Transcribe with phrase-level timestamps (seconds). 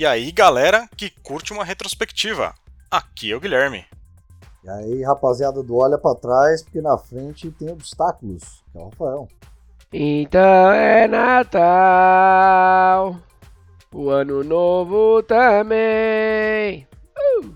[0.00, 2.54] E aí, galera que curte uma retrospectiva.
[2.90, 3.84] Aqui é o Guilherme.
[4.64, 8.84] E aí, rapaziada do Olha para Trás, porque na frente tem obstáculos, que é o
[8.88, 9.28] Rafael.
[9.92, 11.60] Então é Natal,
[13.92, 16.88] o Ano Novo também.
[17.42, 17.54] Uh!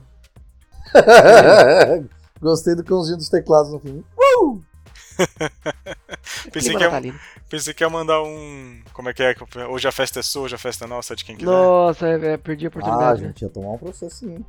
[2.43, 4.05] Gostei do cãozinho dos teclados no fim.
[4.39, 4.63] Uh!
[6.53, 7.15] pensei, que ia,
[7.49, 8.83] pensei que ia mandar um.
[8.93, 9.35] Como é que é?
[9.69, 11.51] Hoje a festa é sua, hoje a festa é nossa, de quem quiser.
[11.51, 13.23] Nossa, é, é, perdi a oportunidade.
[13.23, 14.47] Ah, a gente ia tomar um processinho.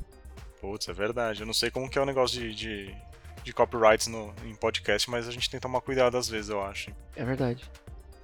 [0.62, 1.42] Putz, é verdade.
[1.42, 2.96] Eu não sei como que é o negócio de, de,
[3.44, 6.62] de copyrights no, em podcast, mas a gente tem que tomar cuidado às vezes, eu
[6.64, 6.92] acho.
[7.16, 7.64] É verdade.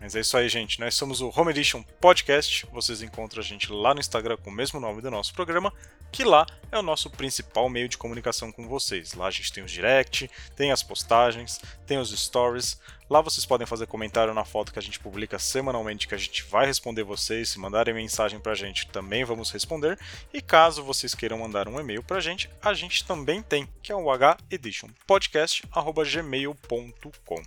[0.02, 0.80] Mas é isso aí, gente.
[0.80, 2.66] Nós somos o Home Edition Podcast.
[2.74, 5.72] Vocês encontram a gente lá no Instagram com o mesmo nome do nosso programa,
[6.12, 9.14] que lá é o nosso principal meio de comunicação com vocês.
[9.14, 12.82] Lá a gente tem os direct, tem as postagens, tem os stories.
[13.08, 16.42] Lá vocês podem fazer comentário na foto que a gente publica semanalmente, que a gente
[16.46, 17.50] vai responder vocês.
[17.50, 20.00] Se mandarem mensagem pra gente, também vamos responder.
[20.34, 23.96] E caso vocês queiram mandar um e-mail pra gente, a gente também tem, que é
[23.96, 24.08] o
[24.50, 27.44] heditionpodcast.gmail.com.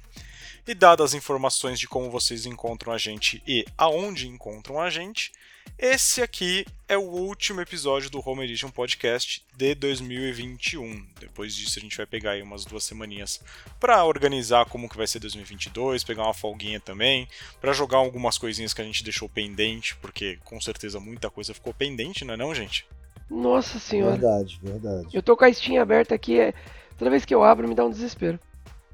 [0.66, 5.30] E dadas as informações de como vocês encontram a gente e aonde encontram a gente,
[5.78, 11.06] esse aqui é o último episódio do Home Edition Podcast de 2021.
[11.20, 13.42] Depois disso a gente vai pegar aí umas duas semaninhas
[13.78, 17.28] para organizar como que vai ser 2022, pegar uma folguinha também,
[17.60, 21.74] para jogar algumas coisinhas que a gente deixou pendente, porque com certeza muita coisa ficou
[21.74, 22.86] pendente, não é não, gente?
[23.28, 24.12] Nossa senhora.
[24.12, 25.08] Verdade, verdade.
[25.12, 26.54] Eu tô com a Steam aberta aqui, é...
[26.96, 28.40] toda vez que eu abro me dá um desespero.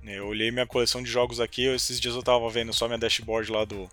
[0.05, 3.51] Eu olhei minha coleção de jogos aqui, esses dias eu tava vendo só minha dashboard
[3.53, 3.89] lá do,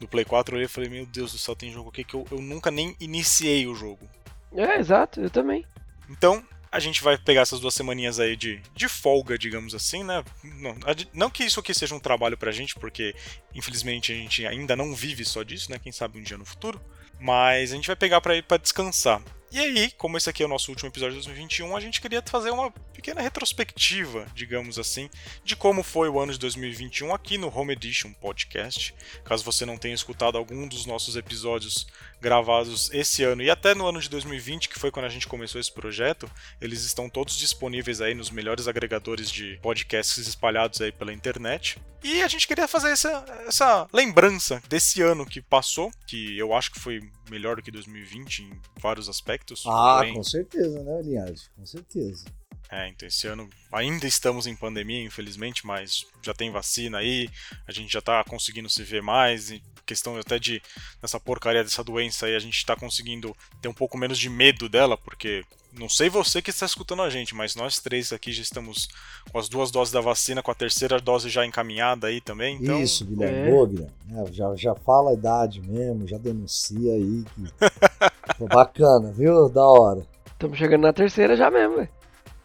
[0.00, 2.14] do Play 4, eu olhei e falei, meu Deus do céu, tem jogo aqui que
[2.14, 4.08] eu, eu nunca nem iniciei o jogo.
[4.54, 5.64] É, exato, eu também.
[6.08, 10.24] Então, a gente vai pegar essas duas semaninhas aí de, de folga, digamos assim, né?
[10.42, 10.76] Não,
[11.12, 13.14] não que isso aqui seja um trabalho pra gente, porque
[13.54, 15.78] infelizmente a gente ainda não vive só disso, né?
[15.78, 16.80] Quem sabe um dia no futuro.
[17.20, 19.22] Mas a gente vai pegar para ir para descansar.
[19.54, 22.20] E aí, como esse aqui é o nosso último episódio de 2021, a gente queria
[22.26, 25.08] fazer uma pequena retrospectiva, digamos assim,
[25.44, 28.92] de como foi o ano de 2021 aqui no Home Edition Podcast.
[29.24, 31.86] Caso você não tenha escutado algum dos nossos episódios
[32.20, 35.60] gravados esse ano e até no ano de 2020, que foi quando a gente começou
[35.60, 36.28] esse projeto,
[36.60, 41.78] eles estão todos disponíveis aí nos melhores agregadores de podcasts espalhados aí pela internet.
[42.02, 46.72] E a gente queria fazer essa, essa lembrança desse ano que passou, que eu acho
[46.72, 49.64] que foi melhor do que 2020 em vários aspectos.
[49.66, 50.14] Ah, porém...
[50.14, 51.46] com certeza, né, Linhagem?
[51.56, 52.24] Com certeza.
[52.70, 57.28] É, então esse ano ainda estamos em pandemia, infelizmente, mas já tem vacina aí,
[57.68, 60.62] a gente já tá conseguindo se ver mais, e questão até de
[61.00, 64.68] nessa porcaria dessa doença aí, a gente tá conseguindo ter um pouco menos de medo
[64.68, 65.44] dela, porque
[65.78, 68.88] não sei você que está escutando a gente, mas nós três aqui já estamos
[69.30, 72.58] com as duas doses da vacina, com a terceira dose já encaminhada aí também.
[72.60, 72.80] Então...
[72.80, 73.38] Isso, Guilherme.
[73.38, 73.50] É.
[73.50, 73.92] Boa, Guilherme.
[74.12, 77.24] É, já, já fala a idade mesmo, já denuncia aí.
[77.34, 78.46] Que...
[78.46, 79.48] Bacana, viu?
[79.48, 80.06] Da hora.
[80.26, 81.88] Estamos chegando na terceira já mesmo, velho.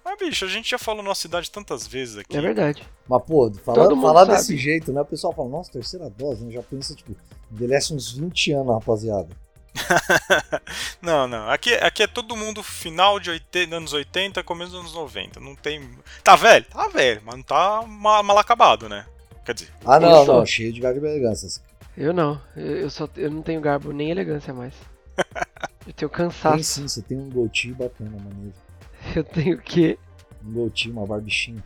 [0.03, 2.35] Mas, bicho, a gente já falou nossa idade tantas vezes aqui.
[2.35, 2.83] É verdade.
[3.07, 5.01] Mas, pô, falar, falar desse jeito, né?
[5.01, 6.51] O pessoal fala, nossa, terceira dose, né?
[6.51, 7.15] Já pensa, tipo,
[7.51, 9.29] envelhece uns 20 anos, rapaziada.
[11.01, 11.49] não, não.
[11.49, 15.39] Aqui, aqui é todo mundo final de 80, anos 80, começo dos anos 90.
[15.39, 15.89] Não tem.
[16.23, 16.65] Tá velho?
[16.65, 19.05] Tá velho, mas não tá mal, mal acabado, né?
[19.45, 19.69] Quer dizer.
[19.85, 21.61] Ah, não, não, cheio de garbo e elegância.
[21.97, 22.41] Eu não.
[22.55, 24.73] Eu, só, eu não tenho garbo nem elegância mais.
[25.87, 26.55] eu tenho cansaço.
[26.55, 28.53] Tem sim, você tem um gotinho bacana, maneiro.
[29.15, 29.97] Eu tenho o quê?
[30.45, 31.63] Um gotinho, uma barbichinha.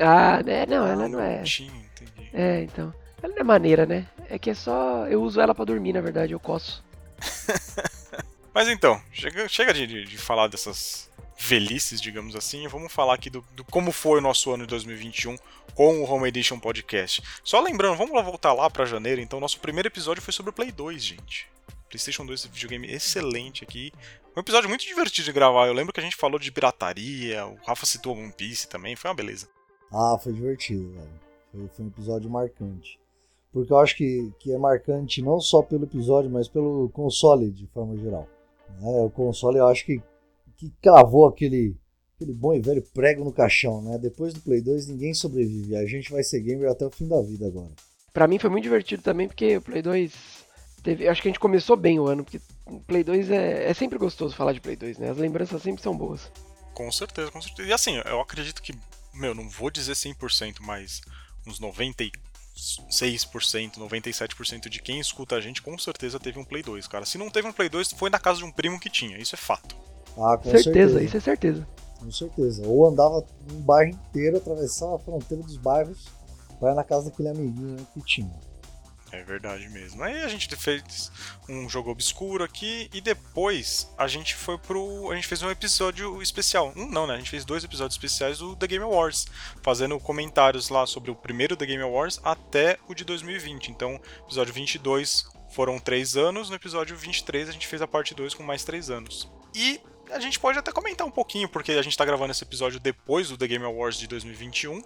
[0.00, 0.64] Ah, né?
[0.66, 1.38] Não, ela não é.
[1.38, 2.30] Gotinho, entendi.
[2.32, 2.94] É, então.
[3.20, 4.06] Ela não é maneira, né?
[4.30, 5.06] É que é só.
[5.08, 6.84] Eu uso ela para dormir, na verdade, eu coço.
[8.54, 13.44] Mas então, chega, chega de, de, falar dessas velhices, digamos assim, vamos falar aqui do,
[13.52, 15.36] do, como foi o nosso ano de 2021
[15.74, 17.22] com o Home Edition Podcast.
[17.44, 20.52] Só lembrando, vamos lá voltar lá para janeiro, então nosso primeiro episódio foi sobre o
[20.52, 21.48] Play 2, gente.
[21.90, 23.92] PlayStation 2 videogame excelente aqui.
[24.34, 25.66] Um episódio muito divertido de gravar.
[25.66, 29.10] Eu lembro que a gente falou de pirataria, o Rafa citou One Piece também, foi
[29.10, 29.48] uma beleza.
[29.92, 31.20] Ah, foi divertido, velho.
[31.52, 32.98] Foi, foi um episódio marcante
[33.56, 37.66] porque eu acho que, que é marcante não só pelo episódio, mas pelo console de
[37.68, 38.28] forma geral.
[38.82, 40.02] É, o console eu acho que,
[40.58, 41.74] que cravou aquele,
[42.14, 43.96] aquele bom e velho prego no caixão, né?
[43.96, 47.22] Depois do Play 2 ninguém sobrevive, a gente vai ser gamer até o fim da
[47.22, 47.70] vida agora.
[48.12, 50.12] Para mim foi muito divertido também, porque o Play 2
[50.82, 53.72] teve, acho que a gente começou bem o ano, porque o Play 2 é, é
[53.72, 55.08] sempre gostoso falar de Play 2, né?
[55.08, 56.30] As lembranças sempre são boas.
[56.74, 57.66] Com certeza, com certeza.
[57.66, 58.74] E assim, eu acredito que,
[59.14, 61.00] meu, não vou dizer 100%, mas
[61.46, 66.88] uns 94 6%, 97% de quem escuta a gente com certeza teve um Play 2,
[66.88, 67.04] cara.
[67.04, 69.34] Se não teve um Play 2, foi na casa de um primo que tinha, isso
[69.34, 69.76] é fato.
[70.16, 71.02] Ah, com certeza, certeza.
[71.02, 71.68] isso é certeza.
[71.98, 72.66] Com certeza.
[72.66, 76.06] Ou andava um bairro inteiro, atravessava a fronteira dos bairros,
[76.60, 78.32] vai na casa daquele amiguinho que tinha.
[79.16, 80.02] É verdade mesmo.
[80.02, 81.10] Aí a gente fez
[81.48, 85.10] um jogo obscuro aqui e depois a gente foi pro.
[85.10, 86.70] A gente fez um episódio especial.
[86.76, 87.14] Um não, né?
[87.14, 89.26] A gente fez dois episódios especiais do The Game Awards,
[89.62, 93.70] fazendo comentários lá sobre o primeiro The Game Awards até o de 2020.
[93.70, 98.34] Então, episódio 22 foram três anos, no episódio 23 a gente fez a parte 2
[98.34, 99.30] com mais três anos.
[99.54, 99.80] E
[100.10, 103.30] a gente pode até comentar um pouquinho, porque a gente tá gravando esse episódio depois
[103.30, 104.82] do The Game Awards de 2021.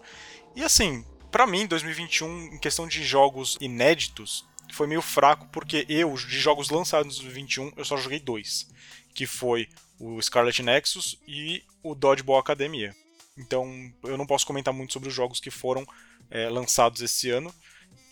[0.54, 6.14] E assim, para mim, 2021, em questão de jogos inéditos, foi meio fraco, porque eu,
[6.14, 8.68] de jogos lançados em 2021, eu só joguei dois.
[9.14, 9.68] Que foi
[9.98, 12.94] o Scarlet Nexus e o Dodgeball Academia.
[13.36, 15.86] Então, eu não posso comentar muito sobre os jogos que foram
[16.30, 17.54] é, lançados esse ano.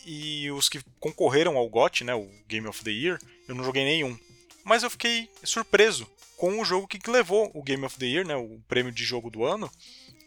[0.05, 3.85] E os que concorreram ao GOT, né, o Game of the Year, eu não joguei
[3.85, 4.19] nenhum.
[4.65, 6.07] Mas eu fiquei surpreso
[6.37, 9.31] com o jogo que levou o Game of the Year, né, o prêmio de jogo
[9.31, 9.71] do ano,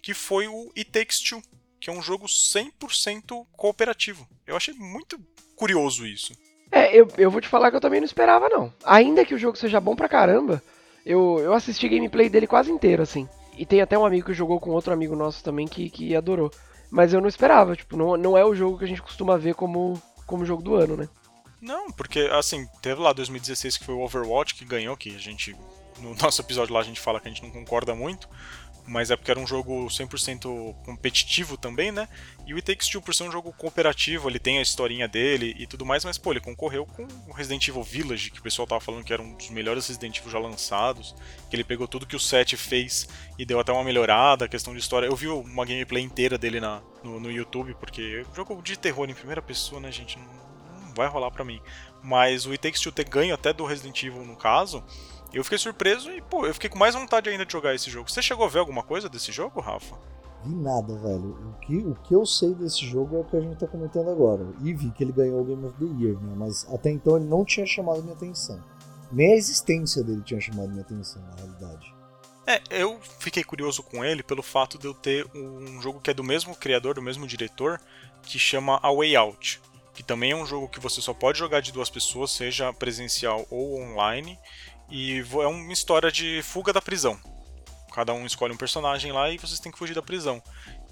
[0.02, 1.42] que foi o It Takes Two,
[1.82, 4.28] que é um jogo 100% cooperativo.
[4.46, 5.20] Eu achei muito
[5.56, 6.34] curioso isso.
[6.72, 8.72] É, eu, eu vou te falar que eu também não esperava, não.
[8.86, 10.62] Ainda que o jogo seja bom pra caramba,
[11.04, 13.28] eu, eu assisti gameplay dele quase inteiro, assim.
[13.58, 16.52] E tem até um amigo que jogou com outro amigo nosso também que, que adorou.
[16.90, 19.56] Mas eu não esperava, tipo, não, não é o jogo que a gente costuma ver
[19.56, 21.10] como, como jogo do ano, né?
[21.60, 25.56] Não, porque, assim, teve lá 2016 que foi o Overwatch que ganhou, que a gente.
[26.00, 28.28] No nosso episódio lá a gente fala que a gente não concorda muito
[28.88, 32.08] mas é porque era um jogo 100% competitivo também, né?
[32.46, 35.56] E o It Takes Two, por ser um jogo cooperativo, ele tem a historinha dele
[35.58, 38.68] e tudo mais, mas pô, ele concorreu com o Resident Evil Village, que o pessoal
[38.68, 41.16] tava falando que era um dos melhores Resident Evil já lançados,
[41.50, 43.08] que ele pegou tudo que o 7 fez
[43.38, 45.08] e deu até uma melhorada, questão de história.
[45.08, 49.14] Eu vi uma gameplay inteira dele na, no, no YouTube, porque jogo de terror em
[49.14, 51.62] primeira pessoa, né, gente, não, não vai rolar pra mim.
[52.04, 54.84] Mas o It Takes Two ter ganho até do Resident Evil no caso,
[55.34, 58.10] eu fiquei surpreso e, pô, eu fiquei com mais vontade ainda de jogar esse jogo.
[58.10, 59.96] Você chegou a ver alguma coisa desse jogo, Rafa?
[60.44, 61.38] Vi nada, velho.
[61.50, 64.10] O que, o que eu sei desse jogo é o que a gente tá comentando
[64.10, 64.46] agora.
[64.64, 66.34] E vi que ele ganhou o Game of the Year, né?
[66.36, 68.62] Mas até então ele não tinha chamado minha atenção.
[69.12, 71.94] Nem a existência dele tinha chamado minha atenção, na realidade.
[72.48, 76.14] É, eu fiquei curioso com ele pelo fato de eu ter um jogo que é
[76.14, 77.80] do mesmo criador, do mesmo diretor,
[78.24, 79.62] que chama A Way Out.
[79.94, 83.46] Que também é um jogo que você só pode jogar de duas pessoas, seja presencial
[83.50, 84.40] ou online.
[84.92, 87.18] E é uma história de fuga da prisão.
[87.94, 90.44] Cada um escolhe um personagem lá e vocês têm que fugir da prisão.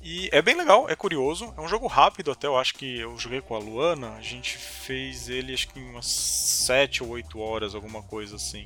[0.01, 3.17] E é bem legal, é curioso, é um jogo rápido até, eu acho que eu
[3.17, 7.37] joguei com a Luana, a gente fez ele acho que em umas 7 ou 8
[7.37, 8.65] horas, alguma coisa assim.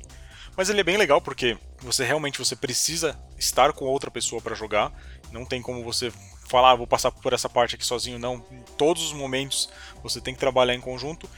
[0.56, 4.54] Mas ele é bem legal porque você realmente você precisa estar com outra pessoa para
[4.54, 4.92] jogar,
[5.32, 6.12] não tem como você
[6.48, 8.44] falar, ah, vou passar por essa parte aqui sozinho, não.
[8.52, 9.68] Em todos os momentos
[10.02, 11.28] você tem que trabalhar em conjunto.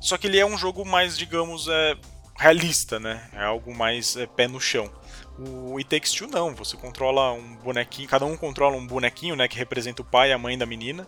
[0.00, 1.96] Só que ele é um jogo mais, digamos, é,
[2.38, 3.28] realista, né?
[3.32, 4.90] É algo mais é, pé no chão.
[5.38, 9.46] O It Takes Two não, você controla um bonequinho, cada um controla um bonequinho, né,
[9.46, 11.06] que representa o pai e a mãe da menina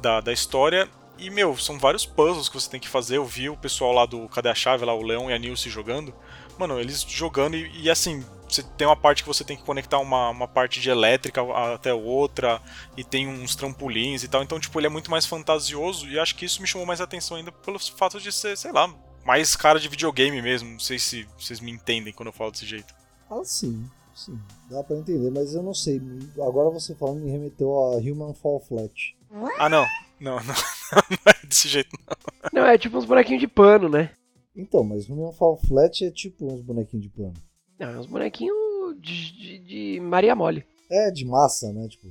[0.00, 0.88] da, da história.
[1.16, 3.16] E, meu, são vários puzzles que você tem que fazer.
[3.16, 5.70] Eu vi o pessoal lá do Cadê a Chave, lá, o Leão e a Nilce
[5.70, 6.12] jogando.
[6.58, 9.98] Mano, eles jogando e, e, assim, você tem uma parte que você tem que conectar
[9.98, 11.40] uma, uma parte de elétrica
[11.72, 12.60] até outra,
[12.96, 14.42] e tem uns trampolins e tal.
[14.42, 17.36] Então, tipo, ele é muito mais fantasioso e acho que isso me chamou mais atenção
[17.36, 18.92] ainda pelo fato de ser, sei lá,
[19.24, 20.70] mais cara de videogame mesmo.
[20.70, 22.94] Não sei se vocês me entendem quando eu falo desse jeito.
[23.30, 23.84] Ah, sim.
[24.14, 24.38] Sim,
[24.70, 26.00] dá pra entender, mas eu não sei.
[26.40, 29.16] Agora você falando me remeteu a Human Fall Flat.
[29.58, 29.84] Ah, não.
[30.20, 32.62] Não, não, não é desse jeito, não.
[32.62, 34.12] Não, é tipo uns bonequinhos de pano, né?
[34.56, 37.34] Então, mas Human Fall Flat é tipo uns bonequinhos de pano.
[37.78, 38.56] Não, é uns bonequinhos
[39.00, 40.64] de, de, de Maria Mole.
[40.88, 41.88] É, de massa, né?
[41.88, 42.06] Tipo.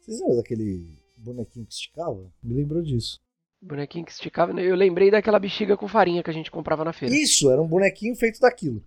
[0.00, 2.20] Vocês lembram daquele bonequinho que esticava?
[2.42, 3.20] Me lembrou disso.
[3.62, 4.52] Bonequinho que esticava.
[4.52, 4.62] Né?
[4.62, 7.14] Eu lembrei daquela bexiga com farinha que a gente comprava na feira.
[7.14, 8.82] Isso, era um bonequinho feito daquilo.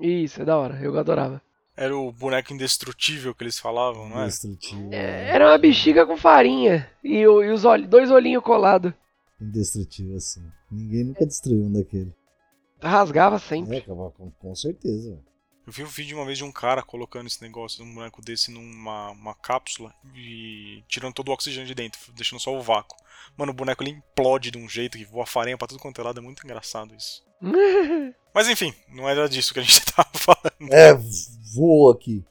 [0.00, 0.78] Isso, é da hora.
[0.82, 1.40] Eu adorava.
[1.74, 4.24] Era o boneco indestrutível que eles falavam, não é?
[4.24, 4.92] Indestrutível.
[4.92, 6.88] É, era uma bexiga com farinha.
[7.02, 8.92] E, e os olhos, dois olhinhos colados.
[9.40, 10.42] Indestrutível, assim.
[10.70, 12.12] Ninguém nunca destruiu um daquele.
[12.80, 13.78] Rasgava sempre.
[13.78, 15.18] É, com, com certeza.
[15.66, 18.50] Eu vi um vídeo uma vez de um cara colocando esse negócio, um boneco desse
[18.50, 22.96] numa uma cápsula e tirando todo o oxigênio de dentro, deixando só o vácuo.
[23.36, 26.04] Mano, o boneco ele implode de um jeito que voa farinha pra tudo quanto é
[26.04, 27.24] lado, é muito engraçado isso.
[28.34, 30.72] Mas enfim, não era disso que a gente tava falando.
[30.72, 30.94] É,
[31.54, 32.24] voa aqui.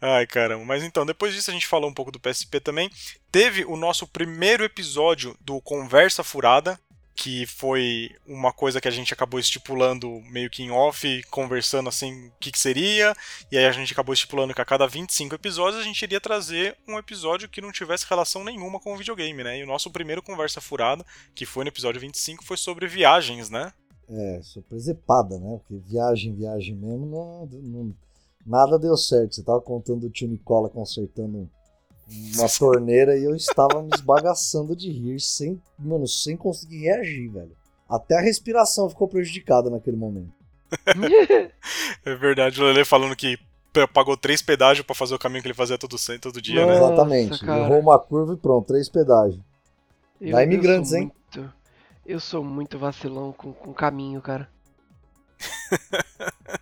[0.00, 0.64] Ai, caramba.
[0.64, 2.90] Mas então, depois disso a gente falou um pouco do PSP também.
[3.30, 6.78] Teve o nosso primeiro episódio do Conversa Furada,
[7.16, 12.26] que foi uma coisa que a gente acabou estipulando meio que em off, conversando assim
[12.26, 13.14] o que, que, seria,
[13.50, 16.76] e aí a gente acabou estipulando que a cada 25 episódios a gente iria trazer
[16.86, 19.58] um episódio que não tivesse relação nenhuma com o videogame, né?
[19.58, 21.04] E o nosso primeiro Conversa Furada,
[21.34, 23.72] que foi no episódio 25, foi sobre viagens, né?
[24.08, 25.58] É, surpresa epada, né?
[25.58, 27.94] Porque viagem, viagem mesmo, não, não,
[28.44, 29.34] nada deu certo.
[29.34, 31.50] Você tava contando o tio Nicola consertando
[32.08, 37.56] uma torneira e eu estava me esbagaçando de rir sem, mano, sem conseguir reagir, velho.
[37.88, 40.32] Até a respiração ficou prejudicada naquele momento.
[42.04, 43.38] é verdade, o Lele falando que
[43.92, 46.86] pagou três pedágios para fazer o caminho que ele fazia todo, todo dia, Nossa, né?
[46.86, 47.44] Exatamente.
[47.44, 47.64] cara.
[47.64, 49.40] Errou uma curva e pronto, três pedágios.
[50.20, 51.12] Eu- Vai eu imigrantes, hein?
[51.34, 51.52] muito-
[52.06, 54.48] eu sou muito vacilão com, com caminho, cara.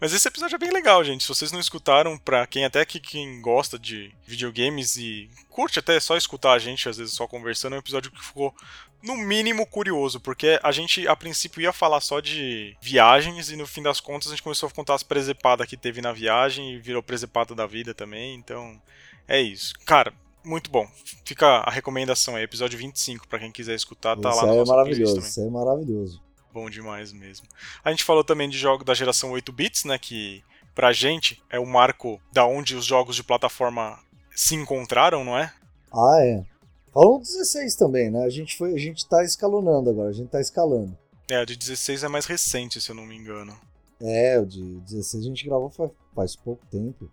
[0.00, 1.22] Mas esse episódio é bem legal, gente.
[1.22, 5.98] Se vocês não escutaram, pra quem até que quem gosta de videogames e curte até
[5.98, 8.54] só escutar a gente, às vezes só conversando, é um episódio que ficou
[9.02, 13.66] no mínimo curioso, porque a gente a princípio ia falar só de viagens e no
[13.66, 16.78] fim das contas a gente começou a contar as presepadas que teve na viagem e
[16.78, 18.80] virou presepada da vida também, então
[19.26, 19.74] é isso.
[19.84, 20.12] Cara,
[20.44, 20.88] muito bom.
[21.24, 24.56] Fica a recomendação aí, episódio 25, pra quem quiser escutar, tá Esse lá no é
[24.56, 26.27] nosso playlist maravilhoso, aí é maravilhoso.
[26.52, 27.46] Bom demais mesmo.
[27.84, 30.42] A gente falou também de jogos da geração 8 bits, né, que
[30.74, 33.98] pra gente é o marco da onde os jogos de plataforma
[34.34, 35.52] se encontraram, não é?
[35.92, 36.44] Ah, é.
[36.92, 38.24] Falou 16 também, né?
[38.24, 40.96] A gente, foi, a gente tá escalonando agora, a gente tá escalando.
[41.30, 43.58] É, o de 16 é mais recente, se eu não me engano.
[44.00, 47.10] É, o de 16 a gente gravou faz, faz pouco tempo.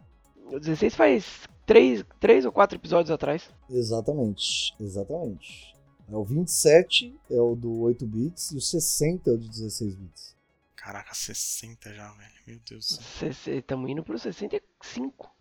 [0.52, 1.26] O 16 faz
[1.66, 3.50] três, três ou quatro episódios atrás.
[3.70, 5.75] Exatamente, exatamente.
[6.12, 9.96] É o 27 é o do 8 bits e o 60 é o de 16
[9.96, 10.36] bits.
[10.76, 12.32] Caraca, 60 já, velho.
[12.46, 13.58] Meu Deus do céu.
[13.58, 15.32] Estamos indo pro 65.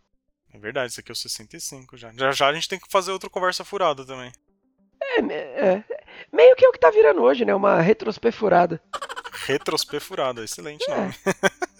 [0.53, 2.13] É verdade, esse aqui é o 65 já.
[2.13, 4.33] Já já a gente tem que fazer outra conversa furada também.
[5.03, 5.85] É, é,
[6.33, 7.55] meio que é o que tá virando hoje, né?
[7.55, 8.83] Uma retrospefurada.
[9.47, 10.97] Retrospe furada, excelente É.
[10.97, 11.15] nome.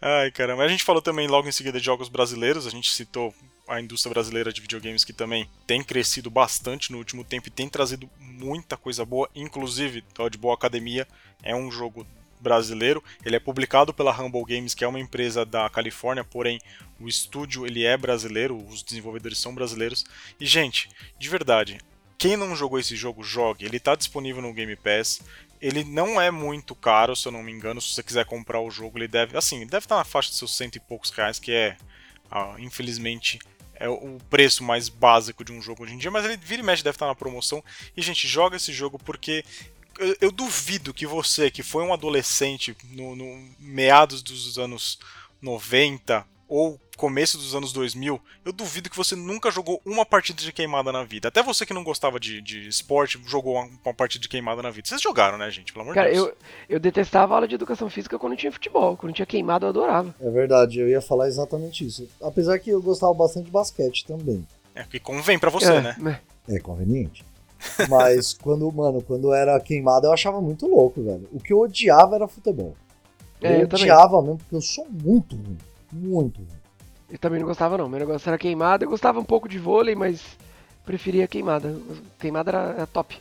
[0.00, 0.64] Ai, caramba.
[0.64, 2.66] A gente falou também logo em seguida de jogos brasileiros.
[2.66, 3.34] A gente citou
[3.68, 7.68] a indústria brasileira de videogames que também tem crescido bastante no último tempo e tem
[7.68, 9.28] trazido muita coisa boa.
[9.34, 11.06] Inclusive, Dodgeball Academia
[11.42, 12.06] é um jogo
[12.40, 13.02] brasileiro.
[13.24, 16.60] Ele é publicado pela Humble Games, que é uma empresa da Califórnia, porém
[17.00, 20.04] o estúdio ele é brasileiro, os desenvolvedores são brasileiros.
[20.38, 20.88] E gente,
[21.18, 21.78] de verdade,
[22.18, 23.64] quem não jogou esse jogo, jogue.
[23.64, 25.20] Ele está disponível no Game Pass.
[25.60, 27.80] Ele não é muito caro, se eu não me engano.
[27.80, 29.36] Se você quiser comprar o jogo, ele deve.
[29.36, 31.76] Assim, deve estar na faixa de seus cento e poucos reais, que é,
[32.30, 33.38] ah, infelizmente,
[33.74, 36.10] é o preço mais básico de um jogo hoje em dia.
[36.10, 37.62] Mas ele vira e mexe, deve estar na promoção.
[37.96, 39.44] E, gente, joga esse jogo porque.
[39.98, 44.98] Eu, eu duvido que você, que foi um adolescente no, no meados dos anos
[45.40, 50.52] 90 ou começo dos anos 2000, eu duvido que você nunca jogou uma partida de
[50.52, 51.28] queimada na vida.
[51.28, 54.70] Até você que não gostava de, de esporte jogou uma, uma partida de queimada na
[54.70, 54.88] vida.
[54.88, 55.72] Vocês jogaram, né, gente?
[55.72, 56.28] Pelo amor Cara, de Deus.
[56.28, 56.36] eu,
[56.70, 58.96] eu detestava a aula de educação física quando tinha futebol.
[58.96, 60.14] Quando tinha queimado, eu adorava.
[60.20, 62.08] É verdade, eu ia falar exatamente isso.
[62.22, 64.46] Apesar que eu gostava bastante de basquete também.
[64.74, 65.96] É que convém pra você, é, né?
[65.98, 66.20] né?
[66.48, 67.24] É conveniente.
[67.88, 71.28] Mas quando, mano, quando era queimado eu achava muito louco, velho.
[71.32, 72.74] O que eu odiava era futebol.
[73.40, 73.84] Eu, É, eu também.
[73.84, 75.58] odiava mesmo, porque eu sou muito ruim.
[75.92, 76.48] Muito ruim.
[77.10, 77.88] Eu também não gostava, não.
[77.88, 78.84] Meu negócio era queimada.
[78.84, 80.22] Eu gostava um pouco de vôlei, mas
[80.84, 81.78] preferia queimada.
[82.18, 83.16] Queimada era, era top.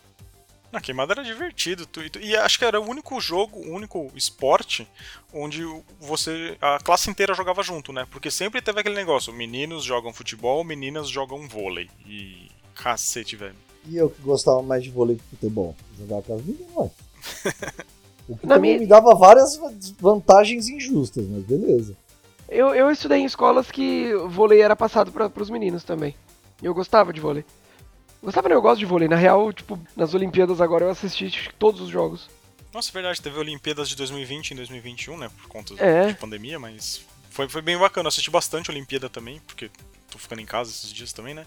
[0.71, 1.85] Na queimada era divertido.
[1.85, 4.87] tu- e tu- E acho que era o único jogo, o único esporte
[5.33, 5.63] onde
[5.99, 6.57] você.
[6.59, 8.07] a classe inteira jogava junto, né?
[8.11, 11.89] Porque sempre teve aquele negócio: meninos jogam futebol, meninas jogam vôlei.
[12.05, 12.49] E.
[12.73, 13.55] Cacete, velho.
[13.87, 15.75] E eu que gostava mais de vôlei que futebol.
[15.97, 16.89] Jogar com as meninas, ué.
[18.27, 19.55] O que Na também minha- me dava várias
[19.99, 21.95] vantagens injustas, mas beleza.
[22.47, 26.15] Eu, eu estudei em escolas que vôlei era passado para pros meninos também.
[26.61, 27.43] E eu gostava de vôlei.
[28.21, 29.07] Gostava não, eu gosto de vôlei.
[29.07, 32.29] Na real, tipo, nas Olimpíadas agora eu assisti todos os jogos.
[32.73, 35.29] Nossa, é verdade, teve Olimpíadas de 2020 e 2021, né?
[35.29, 36.07] Por conta É.
[36.07, 38.07] de pandemia, mas foi, foi bem bacana.
[38.07, 39.69] Eu assisti bastante Olimpíada também, porque
[40.11, 41.45] tô ficando em casa esses dias também, né?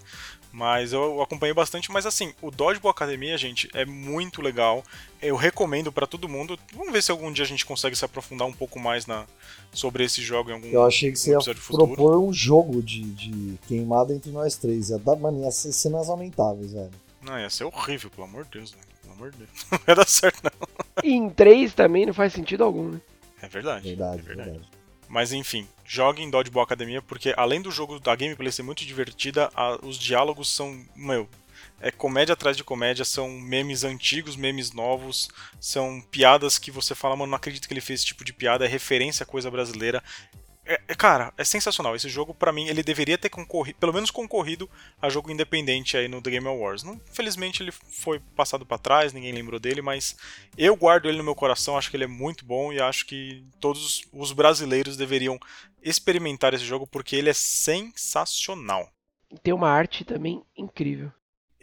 [0.51, 1.91] Mas eu acompanhei bastante.
[1.91, 4.83] Mas assim, o Dodgeball Academia, gente, é muito legal.
[5.21, 6.57] Eu recomendo pra todo mundo.
[6.73, 9.25] Vamos ver se algum dia a gente consegue se aprofundar um pouco mais na,
[9.71, 11.87] sobre esse jogo em algum Eu achei que você ia futuro.
[11.87, 14.89] propor um jogo de, de queimada entre nós três.
[14.89, 16.91] Ia dar, mano, ia ser cenas lamentáveis, velho.
[17.21, 18.83] Não, ia ser horrível, pelo amor de Deus, velho.
[19.03, 19.49] Pelo amor de Deus.
[19.71, 20.51] Não ia dar certo, não.
[21.03, 23.01] E em três também não faz sentido algum, né?
[23.41, 23.87] É verdade.
[23.87, 24.49] Verdade, é verdade.
[24.51, 24.69] verdade.
[25.09, 29.79] Mas enfim, joguem Dodgeball Academia, porque além do jogo da gameplay ser muito divertida, a-
[29.83, 31.27] os diálogos são, meu,
[31.81, 35.27] é comédia atrás de comédia, são memes antigos, memes novos,
[35.59, 38.65] são piadas que você fala, mano, não acredito que ele fez esse tipo de piada,
[38.65, 40.03] é referência a coisa brasileira.
[40.69, 41.95] É, é- cara, é sensacional.
[41.95, 44.69] Esse jogo, pra mim, ele deveria ter concorrido, pelo menos concorrido
[45.01, 46.83] a jogo independente aí no The Game Awards.
[46.83, 50.15] Não, infelizmente ele foi passado pra trás, ninguém lembrou dele, mas
[50.55, 53.43] eu guardo ele no meu coração, acho que ele é muito bom e acho que
[53.59, 55.39] todos os brasileiros deveriam
[55.81, 58.91] experimentar esse jogo porque ele é sensacional.
[59.31, 61.11] E tem uma arte também incrível.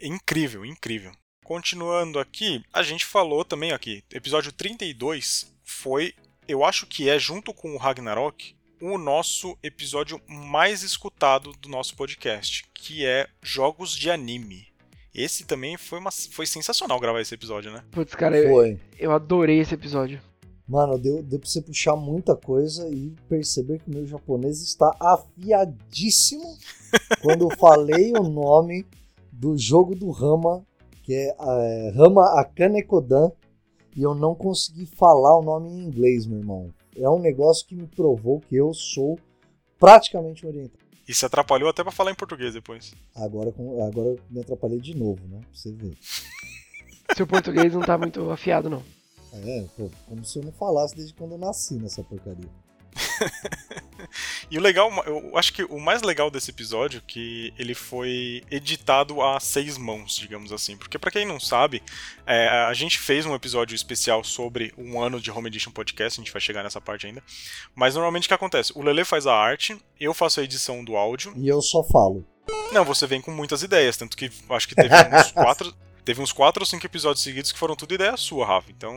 [0.01, 1.13] Incrível, incrível.
[1.45, 6.13] Continuando aqui, a gente falou também aqui, episódio 32 foi,
[6.45, 11.95] eu acho que é junto com o Ragnarok, o nosso episódio mais escutado do nosso
[11.95, 14.67] podcast, que é jogos de anime.
[15.13, 17.83] Esse também foi, uma, foi sensacional gravar esse episódio, né?
[17.91, 18.79] Putz, cara, eu, Foi.
[18.99, 20.21] eu adorei esse episódio.
[20.67, 24.95] Mano, deu, deu pra você puxar muita coisa e perceber que o meu japonês está
[24.99, 26.57] afiadíssimo
[27.23, 28.85] quando eu falei o nome
[29.31, 30.63] do jogo do Rama,
[31.01, 33.31] que é, é Rama Akane Kodan,
[33.95, 36.71] e eu não consegui falar o nome em inglês, meu irmão.
[36.97, 39.19] É um negócio que me provou que eu sou
[39.79, 40.81] praticamente um oriental.
[41.07, 42.93] E se atrapalhou até pra falar em português depois.
[43.15, 43.49] Agora,
[43.87, 45.39] agora eu me atrapalhei de novo, né?
[45.39, 45.97] Pra você ver.
[47.15, 48.83] Seu português não tá muito afiado, não.
[49.33, 52.49] É, pô, como se eu não falasse desde quando eu nasci nessa porcaria.
[54.49, 58.43] E o legal, eu acho que o mais legal desse episódio é que ele foi
[58.49, 60.77] editado a seis mãos, digamos assim.
[60.77, 61.83] Porque pra quem não sabe,
[62.25, 66.23] é, a gente fez um episódio especial sobre um ano de Home Edition Podcast, a
[66.23, 67.21] gente vai chegar nessa parte ainda.
[67.75, 68.71] Mas normalmente o que acontece?
[68.75, 71.33] O Lele faz a arte, eu faço a edição do áudio.
[71.35, 72.25] E eu só falo.
[72.71, 75.73] Não, você vem com muitas ideias, tanto que acho que teve uns quatro,
[76.05, 78.71] teve uns quatro ou cinco episódios seguidos que foram tudo ideia sua, Rafa.
[78.71, 78.93] Então,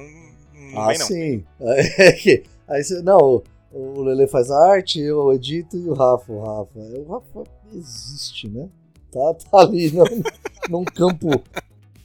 [0.54, 1.06] não ah, vem não.
[1.06, 1.44] sim.
[2.72, 3.42] É não,
[3.72, 6.32] o Lele faz a arte, eu edito e o Rafa.
[6.32, 8.68] O Rafa, o Rafa existe, né?
[9.12, 10.04] Tá, tá ali num,
[10.68, 11.42] num campo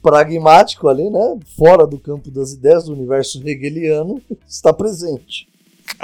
[0.02, 1.38] pragmático ali, né?
[1.56, 5.48] Fora do campo das ideias do universo hegeliano, está presente.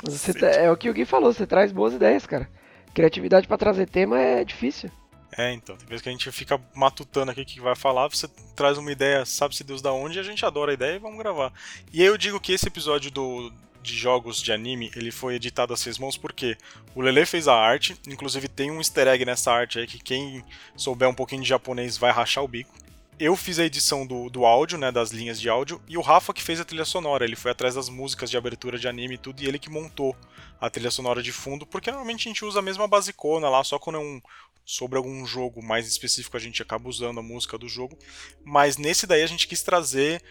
[0.02, 2.48] Mas você tá- é o que o Gui falou, você traz boas ideias, cara.
[2.94, 4.90] Criatividade pra trazer tema é difícil.
[5.36, 8.28] É, então, tem vezes que a gente fica matutando aqui o que vai falar, você
[8.54, 11.18] traz uma ideia, sabe-se Deus da onde, e a gente adora a ideia e vamos
[11.18, 11.52] gravar.
[11.90, 13.50] E aí eu digo que esse episódio do,
[13.82, 16.56] de jogos de anime, ele foi editado a seis mãos porque
[16.94, 20.44] o Lele fez a arte, inclusive tem um easter egg nessa arte aí que quem
[20.76, 22.72] souber um pouquinho de japonês vai rachar o bico.
[23.18, 26.32] Eu fiz a edição do, do áudio, né, das linhas de áudio, e o Rafa
[26.32, 29.18] que fez a trilha sonora, ele foi atrás das músicas de abertura de anime e
[29.18, 30.16] tudo, e ele que montou
[30.60, 33.78] a trilha sonora de fundo, porque normalmente a gente usa a mesma basicona lá, só
[33.78, 34.20] quando é um,
[34.64, 37.96] sobre algum jogo mais específico a gente acaba usando a música do jogo,
[38.44, 40.22] mas nesse daí a gente quis trazer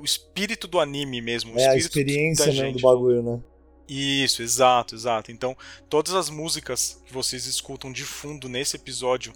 [0.00, 2.76] o espírito do anime mesmo, É a experiência mesmo gente.
[2.76, 3.40] do bagulho, né?
[3.86, 5.30] Isso, exato, exato.
[5.30, 5.54] Então,
[5.90, 9.32] todas as músicas que vocês escutam de fundo nesse episódio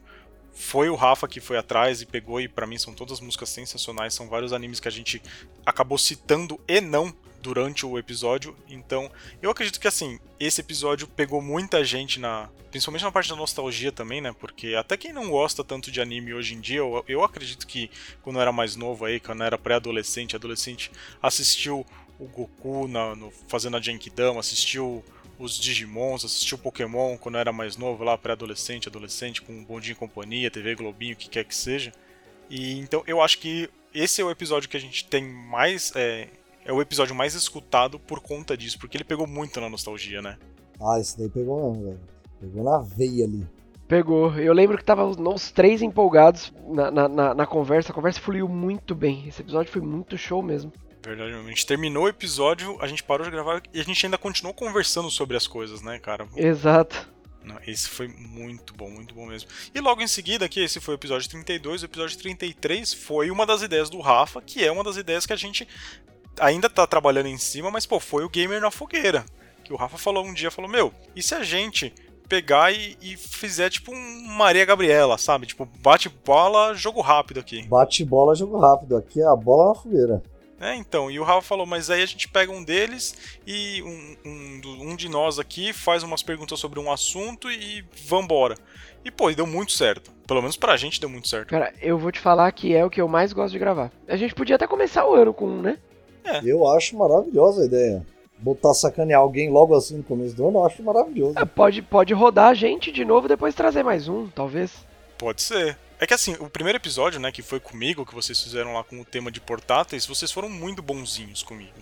[0.54, 4.14] foi o Rafa que foi atrás e pegou e pra mim são todas músicas sensacionais,
[4.14, 5.22] são vários animes que a gente
[5.66, 8.57] acabou citando e não durante o episódio.
[8.68, 13.37] Então, eu acredito que assim, esse episódio pegou muita gente na, principalmente na parte da
[13.37, 14.35] nostalgia também, né?
[14.38, 17.90] Porque até quem não gosta tanto de anime hoje em dia, eu, eu acredito que
[18.22, 20.90] quando eu era mais novo aí, quando eu era pré-adolescente, adolescente,
[21.22, 21.87] assistiu
[22.18, 25.05] o Goku na, no, fazendo a Genkidama, assistiu
[25.38, 29.96] os Digimons, assistiu Pokémon quando eu era mais novo, lá pré-adolescente, adolescente, com Bondinho e
[29.96, 31.92] Companhia, TV Globinho, o que quer que seja.
[32.51, 35.92] E então eu acho que esse é o episódio que a gente tem mais.
[35.94, 36.29] É,
[36.68, 40.37] é o episódio mais escutado por conta disso, porque ele pegou muito na nostalgia, né?
[40.78, 42.00] Ah, esse daí pegou mesmo, velho.
[42.38, 43.46] Pegou na veia ali.
[43.88, 44.35] Pegou.
[44.38, 47.90] Eu lembro que tava os, três empolgados na, na, na, na conversa.
[47.90, 49.26] A conversa fluiu muito bem.
[49.26, 50.70] Esse episódio foi muito show mesmo.
[51.02, 54.18] Verdade, a gente terminou o episódio, a gente parou de gravar e a gente ainda
[54.18, 56.28] continuou conversando sobre as coisas, né, cara?
[56.37, 57.09] Exato.
[57.42, 59.48] Não, esse foi muito bom, muito bom mesmo.
[59.74, 63.46] E logo em seguida, aqui, esse foi o episódio 32, o episódio 33 foi uma
[63.46, 65.66] das ideias do Rafa, que é uma das ideias que a gente
[66.40, 69.24] ainda tá trabalhando em cima, mas pô, foi o Gamer na Fogueira.
[69.64, 71.92] Que o Rafa falou um dia, falou, meu, e se a gente
[72.29, 75.46] pegar e, e fizer tipo um Maria Gabriela, sabe?
[75.46, 77.66] Tipo, bate bola, jogo rápido aqui.
[77.66, 78.96] Bate bola, jogo rápido.
[78.96, 80.22] Aqui é a bola na fogueira.
[80.61, 84.16] É, então, e o Rafa falou, mas aí a gente pega um deles e um,
[84.29, 88.57] um, um de nós aqui faz umas perguntas sobre um assunto e vambora.
[89.05, 90.11] E pô, e deu muito certo.
[90.27, 91.48] Pelo menos pra gente deu muito certo.
[91.48, 93.92] Cara, eu vou te falar que é o que eu mais gosto de gravar.
[94.09, 95.79] A gente podia até começar o ano com um, né?
[96.44, 98.06] Eu acho maravilhosa a ideia.
[98.38, 101.38] Botar sacanear alguém logo assim no começo do ano, eu acho maravilhoso.
[101.38, 104.72] É, pode, pode rodar a gente de novo e depois trazer mais um, talvez.
[105.18, 105.76] Pode ser.
[106.00, 109.00] É que assim, o primeiro episódio, né, que foi comigo, que vocês fizeram lá com
[109.00, 111.72] o tema de portáteis, vocês foram muito bonzinhos comigo.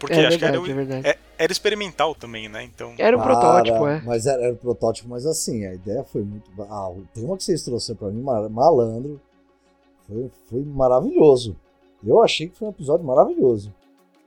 [0.00, 1.06] Porque é acho verdade, que é era, verdade.
[1.08, 2.62] é- era experimental também, né?
[2.64, 2.94] Então.
[2.98, 4.00] Era um Para, protótipo, é.
[4.04, 6.50] Mas era, era um protótipo, mas assim, a ideia foi muito.
[6.68, 9.20] Ah, o tema que vocês trouxeram pra mim, malandro,
[10.06, 11.56] foi, foi maravilhoso.
[12.04, 13.74] Eu achei que foi um episódio maravilhoso.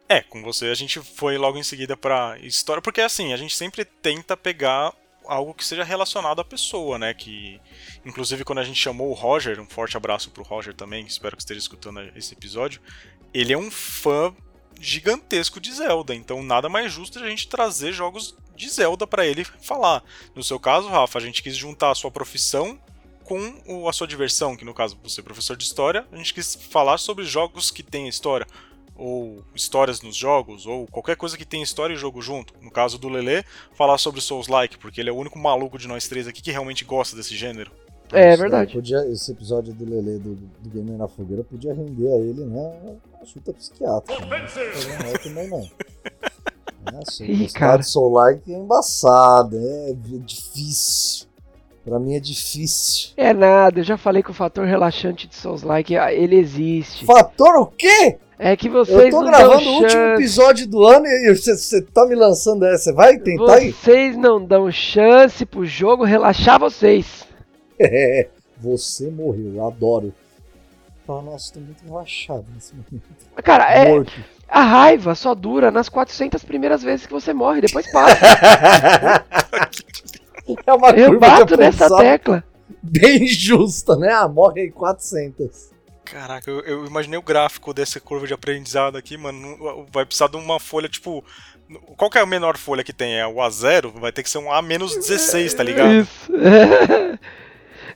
[0.07, 3.55] É, com você a gente foi logo em seguida pra história, porque assim, a gente
[3.55, 4.93] sempre tenta pegar
[5.25, 7.13] algo que seja relacionado à pessoa, né?
[7.13, 7.61] Que
[8.05, 11.41] inclusive quando a gente chamou o Roger, um forte abraço pro Roger também, espero que
[11.41, 12.81] esteja escutando esse episódio.
[13.33, 14.35] Ele é um fã
[14.79, 19.45] gigantesco de Zelda, então nada mais justo a gente trazer jogos de Zelda pra ele
[19.45, 20.03] falar.
[20.35, 22.79] No seu caso, Rafa, a gente quis juntar a sua profissão
[23.31, 26.33] com o- a sua diversão, que no caso você é professor de história, a gente
[26.33, 28.45] quis falar sobre jogos que têm história.
[28.93, 32.53] ou histórias nos jogos, ou qualquer coisa que tenha história e jogo junto.
[32.61, 36.07] No caso do Lele, falar sobre Souls-like, porque ele é o único maluco de nós
[36.07, 37.71] três aqui que realmente gosta desse gênero.
[38.11, 38.73] É, é verdade.
[38.73, 42.79] Podia, esse episódio do Lele do, do Gamer na Fogueira podia render a ele, né?
[42.83, 44.23] Uma consulta psiquiátrica.
[44.23, 44.47] Né?
[45.03, 45.71] Não também não.
[46.93, 47.81] Nossa, Ih, cara.
[47.81, 51.27] Soul Like é embaçado, é difícil.
[51.83, 53.11] Pra mim é difícil.
[53.17, 57.05] É nada, eu já falei que o fator relaxante de Souls Like, ah, ele existe.
[57.05, 58.17] Fator o quê?
[58.37, 62.07] É que vocês Eu tô gravando o último episódio do ano e você, você tá
[62.07, 62.85] me lançando essa.
[62.85, 63.71] Você vai tentar aí?
[63.71, 67.29] Vocês não dão chance pro jogo relaxar vocês.
[67.83, 68.27] É,
[68.59, 70.13] você morreu, eu adoro.
[71.07, 73.01] Fala, nossa, tô muito relaxado nesse momento.
[73.43, 74.13] Cara, é, Morto.
[74.47, 78.15] a raiva só dura nas 400 primeiras vezes que você morre, depois passa.
[80.65, 82.43] é uma Eu bato nessa tecla.
[82.81, 84.11] bem justa, né?
[84.11, 85.69] Ah, morre aí 400.
[86.05, 89.39] Caraca, eu, eu imaginei o gráfico dessa curva de aprendizado aqui, mano.
[89.57, 91.23] não- Vai precisar de uma folha, tipo.
[91.95, 93.17] Qual que é a menor folha que tem?
[93.17, 93.93] É o A0?
[93.97, 95.93] Vai ter que ser um A-16, tá ligado?
[95.93, 96.31] Isso.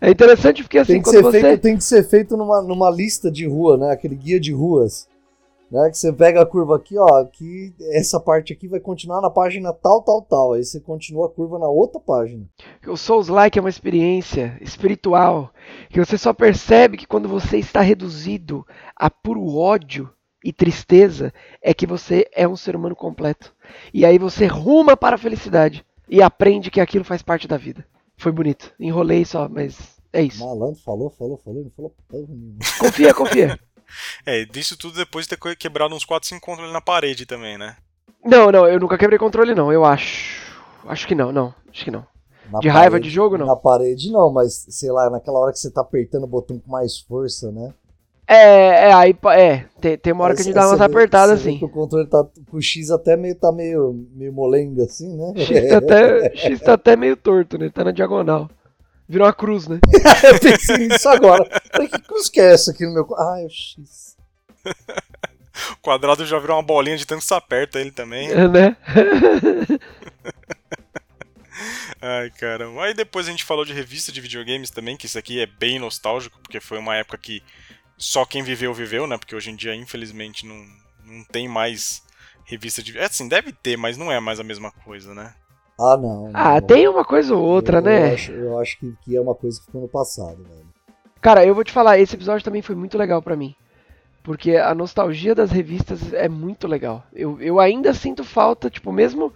[0.02, 1.42] É interessante porque assim, Tem que, quando ser você.
[1.42, 3.92] feito, tem que ser feito numa, numa lista de rua, né?
[3.92, 5.08] Aquele guia de ruas.
[5.72, 5.90] Né?
[5.90, 7.26] Que você pega a curva aqui, ó.
[7.26, 10.54] Que essa parte aqui vai continuar na página tal, tal, tal.
[10.54, 12.46] Aí você continua a curva na outra página.
[12.88, 15.52] O Souls Like é uma experiência espiritual
[15.90, 20.10] que você só percebe que quando você está reduzido a puro ódio
[20.44, 23.54] e tristeza é que você é um ser humano completo.
[23.94, 27.84] E aí você ruma para a felicidade e aprende que aquilo faz parte da vida.
[28.16, 28.72] Foi bonito.
[28.80, 30.46] Enrolei só, mas é isso.
[30.46, 32.60] Malandro falou, falou, falou, não falou porra nenhuma.
[32.80, 33.60] Confia, confia.
[34.26, 37.58] É, disso tudo depois de ter que- quebrado uns 4, 5 controles na parede também,
[37.58, 37.76] né?
[38.24, 40.54] Não, não, eu nunca quebrei controle não, eu acho.
[40.88, 41.54] Acho que não, não.
[41.72, 42.06] Acho que não.
[42.52, 43.46] Na De raiva de jogo, não?
[43.48, 46.72] Na parede não, mas sei lá, naquela hora que você tá apertando o botão com
[46.72, 47.74] mais força, né?
[48.28, 51.60] É, é, aí, é, tem, tem uma hora que a gente dá umas apertadas assim.
[51.60, 55.34] que o controle tá com o X até meio, tá meio, meio molenga assim, né?
[55.38, 57.70] X tá, até, X tá até meio torto, né?
[57.70, 58.50] Tá na diagonal.
[59.08, 59.80] Virou uma cruz, né?
[60.24, 61.48] Eu pensei nisso agora.
[61.76, 63.08] Falei, que cruz que é essa aqui no meu.
[63.18, 64.16] Ah, é o X.
[65.72, 68.30] O quadrado já virou uma bolinha de tanto que você aperta ele também.
[68.30, 68.78] É, né?
[72.02, 72.84] Ai, caramba.
[72.84, 75.80] Aí depois a gente falou de revista de videogames também, que isso aqui é bem
[75.80, 77.42] nostálgico, porque foi uma época que
[77.98, 79.18] só quem viveu, viveu, né?
[79.18, 80.66] Porque hoje em dia, infelizmente, não,
[81.06, 82.04] não tem mais
[82.44, 82.98] revista de.
[82.98, 85.34] É assim, deve ter, mas não é mais a mesma coisa, né?
[85.80, 86.32] Ah, não.
[86.34, 86.68] Ah, não.
[86.68, 88.10] tem uma coisa ou outra, eu, né?
[88.10, 90.65] Eu acho, eu acho que, que é uma coisa que ficou no passado, velho.
[91.26, 93.56] Cara, eu vou te falar, esse episódio também foi muito legal pra mim.
[94.22, 97.04] Porque a nostalgia das revistas é muito legal.
[97.12, 99.34] Eu, eu ainda sinto falta, tipo, mesmo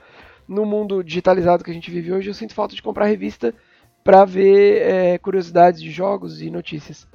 [0.47, 3.56] no mundo digitalizado que a gente vive hoje, eu sinto falta de comprar revista
[4.04, 7.08] pra ver é, curiosidades de jogos e notícias.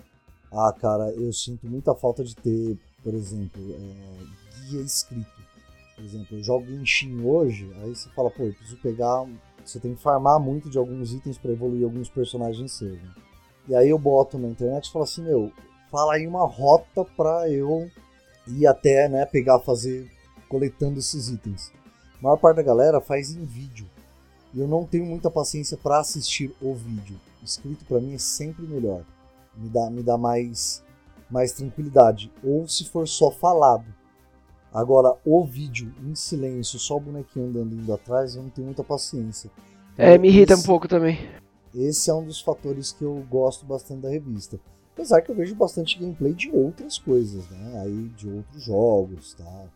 [0.52, 5.30] Ah, cara, eu sinto muita falta de ter, por exemplo, é, guia escrito.
[5.94, 9.24] Por exemplo, eu jogo Steam hoje, aí você fala, pô, eu preciso pegar.
[9.64, 13.00] Você tem que farmar muito de alguns itens pra evoluir alguns personagens seus.
[13.00, 13.23] né?
[13.68, 15.50] E aí eu boto na internet e falo assim, meu,
[15.90, 17.90] fala aí uma rota pra eu
[18.46, 20.11] ir até, né, pegar, fazer,
[20.48, 21.72] coletando esses itens.
[22.18, 23.87] A maior parte da galera faz em vídeo.
[24.53, 27.18] E eu não tenho muita paciência pra assistir o vídeo.
[27.42, 29.03] Escrito pra mim é sempre melhor
[29.57, 30.83] me dá, me dá mais,
[31.31, 32.31] mais tranquilidade.
[32.42, 33.85] Ou se for só falado.
[34.72, 38.83] Agora, o vídeo em silêncio, só o bonequinho andando indo atrás, eu não tenho muita
[38.83, 39.50] paciência.
[39.96, 41.18] É, me irrita um pouco também.
[41.74, 44.60] Esse é um dos fatores que eu gosto bastante da revista.
[44.92, 47.80] Apesar que eu vejo bastante gameplay de outras coisas, né?
[47.82, 49.66] Aí de outros jogos, tá?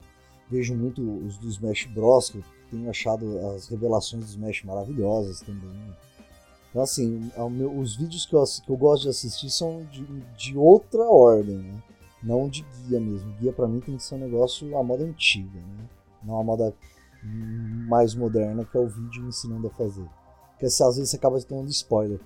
[0.49, 5.41] Vejo muito os do Smash Bros, que eu tenho achado as revelações do Smash maravilhosas
[5.41, 5.71] também.
[6.71, 10.05] Então, assim, é meu- os vídeos que eu, que eu gosto de assistir são de,
[10.37, 11.83] de outra ordem, né?
[12.23, 13.33] Não de guia mesmo.
[13.41, 15.89] Guia pra mim tem que ser um negócio à moda antiga, né?
[16.23, 16.73] Não a moda
[17.89, 20.07] mais moderna, que é o vídeo ensinando a fazer.
[20.59, 22.19] Porque assim, às vezes você acaba tomando spoiler.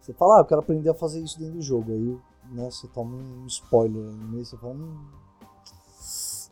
[0.00, 1.92] Você fala, ah, eu quero aprender a fazer isso dentro do jogo.
[1.92, 2.18] Aí
[2.52, 5.06] né, você toma um spoiler no meio você fala, hum,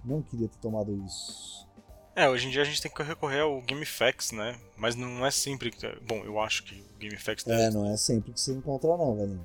[0.04, 1.66] não queria ter tomado isso.
[2.14, 4.56] É, hoje em dia a gente tem que recorrer ao GameFAQs, né?
[4.76, 5.70] Mas não é sempre.
[5.70, 8.96] que- Bom, eu acho que o GameFAQs deve É, não é sempre que você encontra
[8.96, 9.44] não, velhinho.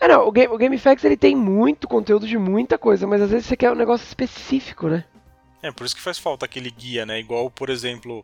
[0.00, 3.30] É, não, o, Game, o GameFAQs ele tem muito conteúdo de muita coisa, mas às
[3.30, 5.04] vezes você quer um negócio específico, né?
[5.62, 7.20] É, por isso que faz falta aquele guia, né?
[7.20, 8.22] Igual, por exemplo,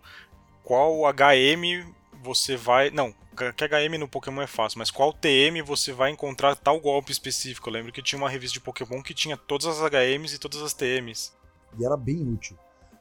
[0.63, 1.87] qual HM
[2.23, 2.91] você vai.
[2.91, 7.13] Não, que HM no Pokémon é fácil, mas qual TM você vai encontrar tal golpe
[7.13, 7.69] específico.
[7.69, 10.61] Eu lembro que tinha uma revista de Pokémon que tinha todas as HMs e todas
[10.63, 11.33] as TMs.
[11.79, 12.57] E era bem útil.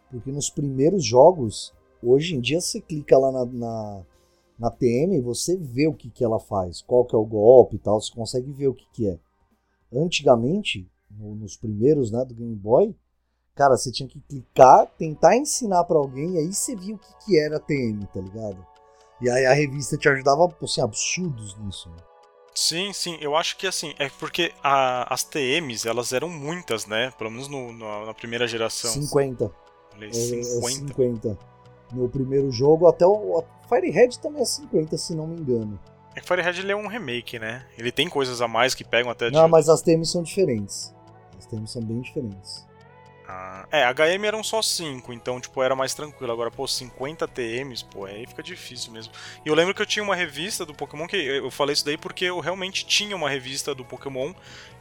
[0.09, 4.01] Porque nos primeiros jogos, hoje em dia você clica lá na, na,
[4.57, 7.75] na TM e você vê o que, que ela faz, qual que é o golpe
[7.75, 9.19] e tal, você consegue ver o que, que é.
[9.93, 12.95] Antigamente, no- nos primeiros né, do Game Boy,
[13.55, 17.25] cara, você tinha que clicar, tentar ensinar pra alguém, e aí você via o que,
[17.25, 18.65] que era TM, tá ligado?
[19.21, 21.89] E aí a revista te ajudava, assim, absurdos nisso.
[21.89, 21.97] Né?
[22.55, 27.11] Sim, sim, eu acho que assim, é porque a, as TMs, elas eram muitas, né?
[27.17, 28.91] Pelo menos no, no, na primeira geração.
[28.91, 29.51] 50.
[29.91, 30.41] Falei, É, 50.
[30.41, 31.37] é 50.
[31.93, 35.79] No primeiro jogo, até o a Firehead também é 50, se não me engano.
[36.15, 37.65] É que Firehead ele é um remake, né?
[37.77, 39.35] Ele tem coisas a mais que pegam até de.
[39.35, 40.93] Não, mas as TMs são diferentes.
[41.37, 42.67] As TMs são bem diferentes.
[43.31, 46.33] Ah, é, HM eram só 5, então, tipo, era mais tranquilo.
[46.33, 49.13] Agora, pô, 50 TMs, pô, aí fica difícil mesmo.
[49.45, 51.95] E eu lembro que eu tinha uma revista do Pokémon, que eu falei isso daí
[51.95, 54.33] porque eu realmente tinha uma revista do Pokémon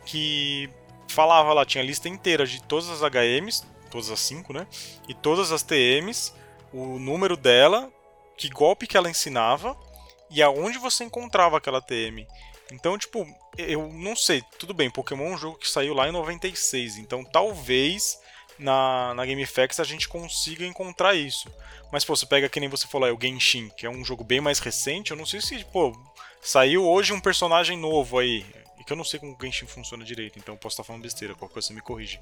[0.06, 0.70] que
[1.08, 4.66] falava lá, tinha a lista inteira de todas as HMs, todas as 5, né?
[5.06, 6.32] E todas as TMs,
[6.72, 7.92] o número dela,
[8.34, 9.76] que golpe que ela ensinava
[10.30, 12.26] e aonde você encontrava aquela TM.
[12.72, 13.26] Então, tipo,
[13.58, 17.22] eu não sei, tudo bem, Pokémon é um jogo que saiu lá em 96, então
[17.22, 18.18] talvez
[18.58, 21.48] na, na a gente consiga encontrar isso.
[21.92, 24.24] Mas, pô, você pega que nem você falou, é o Genshin, que é um jogo
[24.24, 25.96] bem mais recente, eu não sei se, pô,
[26.42, 28.44] saiu hoje um personagem novo aí.
[28.78, 31.02] E que eu não sei como o Genshin funciona direito, então eu posso estar falando
[31.02, 32.18] besteira, qualquer coisa você me corrige.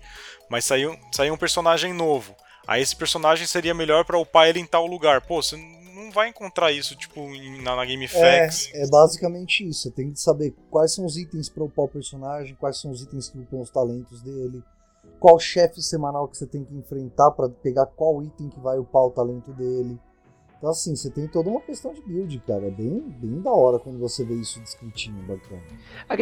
[0.49, 2.35] Mas saiu, saiu um personagem novo.
[2.66, 5.20] Aí esse personagem seria melhor para upar ele em tal lugar.
[5.20, 7.29] Pô, você não vai encontrar isso, tipo,
[7.62, 7.85] na, na.
[8.75, 9.83] É, é basicamente isso.
[9.83, 13.03] Você tem que saber quais são os itens para upar o personagem, quais são os
[13.03, 14.62] itens que upam os talentos dele,
[15.18, 19.02] qual chefe semanal que você tem que enfrentar para pegar qual item que vai upar
[19.05, 19.98] o talento dele.
[20.59, 22.66] Então, assim, você tem toda uma questão de build, cara.
[22.66, 25.61] É bem, bem da hora quando você vê isso descritinho, bacana.
[26.09, 26.16] A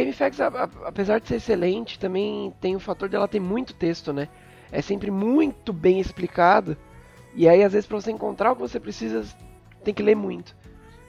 [0.63, 4.27] a- apesar de ser excelente, também tem o fator dela ter muito texto, né?
[4.71, 6.75] É sempre muito bem explicado.
[7.33, 9.23] E aí, às vezes, pra você encontrar o que você precisa,
[9.83, 10.55] tem que ler muito.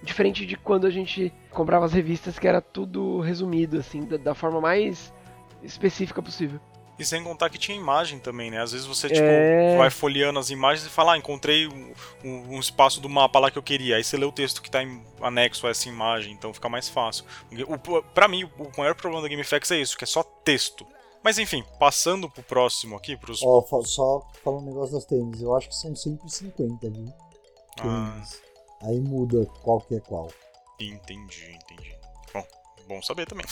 [0.03, 4.35] Diferente de quando a gente comprava as revistas, que era tudo resumido, assim, da, da
[4.35, 5.13] forma mais
[5.63, 6.61] específica possível.
[6.99, 8.61] E sem contar que tinha imagem também, né?
[8.63, 9.77] Às vezes você, tipo, É.
[9.77, 11.93] vai folheando as imagens e fala, ah, encontrei um,
[12.25, 13.97] um- um espaço do mapa lá que eu queria.
[13.97, 16.89] Aí você lê o texto que tá em anexo a essa imagem, então fica mais
[16.89, 17.25] fácil.
[17.69, 20.87] O, pra mim, o maior problema da GameFAQs é isso, que é só texto.
[21.23, 23.43] Mas enfim, passando pro próximo aqui, pros...
[23.43, 27.13] Ó, fa- só falando um negócio das tênis, eu acho que são 150, viu?
[27.81, 28.43] Ah, Tênis.
[28.83, 30.29] Aí muda qual que é qual.
[30.81, 31.96] entendi, entendi.
[32.87, 33.45] Bom, saber também.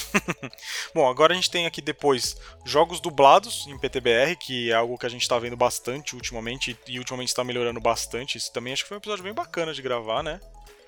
[0.93, 5.05] bom, agora a gente tem aqui depois jogos dublados em PTBR, que é algo que
[5.05, 8.37] a gente tá vendo bastante ultimamente, e ultimamente está melhorando bastante.
[8.37, 10.39] Isso também acho que foi um episódio bem bacana de gravar, né?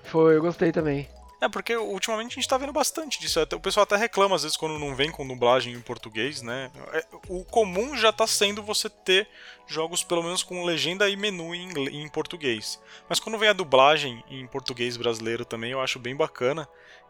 [0.04, 1.06] Foi, eu gostei também.
[1.40, 3.40] É, porque ultimamente a gente tá vendo bastante disso.
[3.40, 6.70] O pessoal até reclama às vezes quando não vem com dublagem em português, né?
[6.92, 9.28] É, O comum já tá sendo você ter
[9.66, 12.80] jogos pelo menos com legenda e menu em português.
[13.08, 16.68] Mas quando vem a dublagem em português brasileiro também, eu acho bem bacana.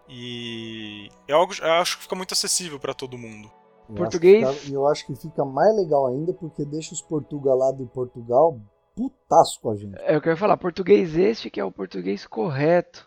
[0.09, 3.51] E é algo, eu acho que fica muito acessível pra todo mundo.
[3.89, 4.49] Eu Português.
[4.59, 7.85] fica- E eu acho que fica mais legal ainda porque deixa os Portugal lá de
[7.87, 8.59] Portugal
[8.97, 9.95] putaço com a gente.
[10.01, 13.07] É o que eu ia falar, português este que é o português correto.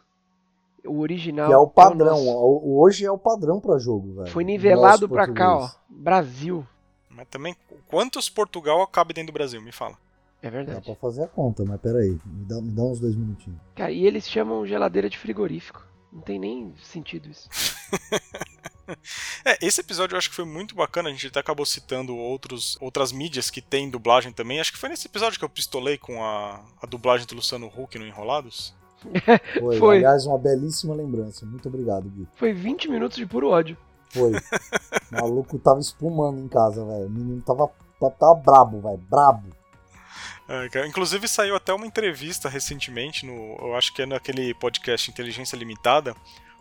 [0.85, 1.47] O original.
[1.47, 2.07] Que é o padrão.
[2.07, 2.29] nosso.
[2.29, 4.31] O- Hoje é o padrão pra jogo, velho.
[4.31, 5.69] Foi nivelado Nosso pra cá, ó.
[5.87, 6.65] Brasil.
[7.09, 7.55] Mas também,
[7.87, 9.61] quantos Portugal cabe dentro do Brasil?
[9.61, 9.95] Me fala.
[10.41, 10.81] É Dá verdade.
[10.85, 12.17] pra fazer a conta, mas peraí.
[12.25, 13.59] Me dá, me dá uns dois minutinhos.
[13.75, 15.85] Cara, e eles chamam geladeira de frigorífico.
[16.11, 17.49] Não tem nem sentido isso.
[19.45, 22.77] É, esse episódio eu acho que foi muito bacana, a gente até acabou citando outros,
[22.81, 24.59] outras mídias que tem dublagem também.
[24.59, 27.97] Acho que foi nesse episódio que eu pistolei com a, a dublagem do Luciano Huck
[27.97, 28.73] no Enrolados.
[29.59, 29.97] Foi, Foi.
[29.97, 31.45] aliás, uma belíssima lembrança.
[31.45, 32.27] Muito obrigado, Gui.
[32.35, 33.75] Foi 20 minutos de puro ódio.
[34.09, 34.31] Foi.
[35.11, 37.07] o maluco tava espumando em casa, velho.
[37.07, 37.67] O menino tava,
[37.99, 39.01] tava, tava brabo, velho.
[39.09, 39.49] Brabo.
[40.53, 45.09] É, cara, inclusive saiu até uma entrevista recentemente, no, eu acho que é naquele podcast
[45.09, 46.13] Inteligência Limitada,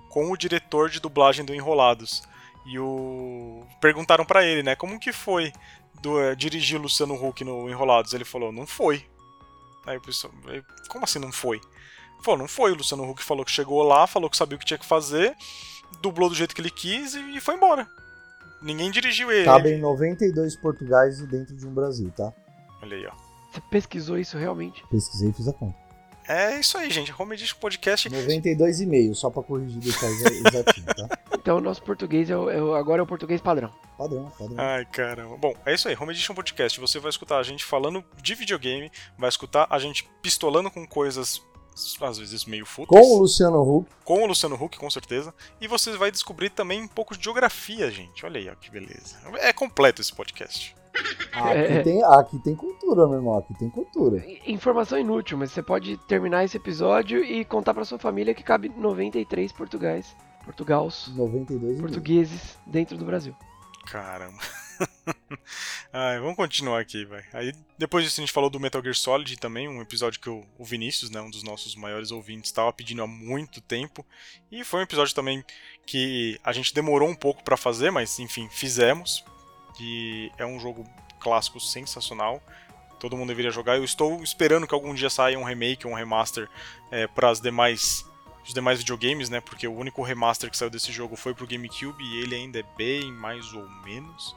[0.09, 2.23] com o diretor de dublagem do Enrolados.
[2.65, 5.53] E o perguntaram pra ele, né, como que foi
[6.01, 8.15] do, eh, dirigir o Luciano Huck no Enrolados?
[8.15, 9.05] Ele falou, não foi.
[9.85, 11.57] Aí o pessoal, "Eh, como assim não foi?
[11.57, 12.71] Ele falou, não foi.
[12.71, 15.35] O Luciano Huck falou que chegou lá, falou que sabia o que tinha que fazer,
[16.01, 17.89] dublou do jeito que ele quis e, e foi embora.
[18.63, 19.47] Ninguém dirigiu ele.
[19.47, 22.33] Cabem 92 Portugais dentro de um Brasil, tá?
[22.81, 23.30] Olha aí, ó.
[23.51, 24.85] Você pesquisou isso realmente?
[24.89, 25.77] Pesquisei e fiz a conta.
[26.29, 27.13] É isso aí, gente.
[27.19, 31.09] Home Edition Podcast 92,5, só pra corrigir deixar exa- exatinho, tá?
[31.41, 33.71] Então o nosso português é, o- é o- agora é o português padrão.
[33.97, 34.57] Padrão, padrão.
[34.59, 35.37] Ai, caramba.
[35.39, 35.97] Bom, é isso aí.
[35.99, 36.79] Home Edition Podcast.
[36.79, 41.43] Você vai escutar a gente falando de videogame, vai escutar a gente pistolando com coisas,
[42.03, 45.35] às vezes meio fúteis, Com o Luciano Huck, com o Luciano Huck, com certeza.
[45.61, 48.25] E você vai descobrir também um pouco de geografia, gente.
[48.27, 49.17] Olha aí, ó, que beleza.
[49.39, 50.77] É completo esse podcast.
[51.33, 51.83] Aqui, É.
[51.83, 53.39] tem, aqui tem cultura, meu irmão.
[53.39, 54.25] Aqui tem cultura.
[54.47, 58.69] Informação inútil, mas você pode terminar esse episódio e contar pra sua família que cabe
[58.69, 63.35] 93 portugais, portugals, 92 portugueses dentro do Brasil.
[63.87, 64.39] Caramba.
[65.93, 67.23] Ai, vamos continuar aqui, vai.
[67.33, 70.45] Aí depois disso a gente falou do Metal Gear Solid também, um episódio que o,
[70.59, 74.05] o Vinícius, né, um dos nossos maiores ouvintes, estava pedindo há muito tempo.
[74.51, 75.45] E foi um episódio também
[75.87, 79.25] que a gente demorou um pouco para fazer, mas enfim, fizemos.
[79.79, 80.85] E é um jogo
[81.19, 82.43] clássico sensacional.
[82.99, 83.77] Todo mundo deveria jogar.
[83.77, 86.49] Eu estou esperando que algum dia saia um remake ou um remaster
[86.91, 88.05] é, para as demais
[88.45, 89.41] os demais videogames, né?
[89.41, 92.65] Porque o único remaster que saiu desse jogo foi pro GameCube e ele ainda é
[92.77, 94.35] bem mais ou menos.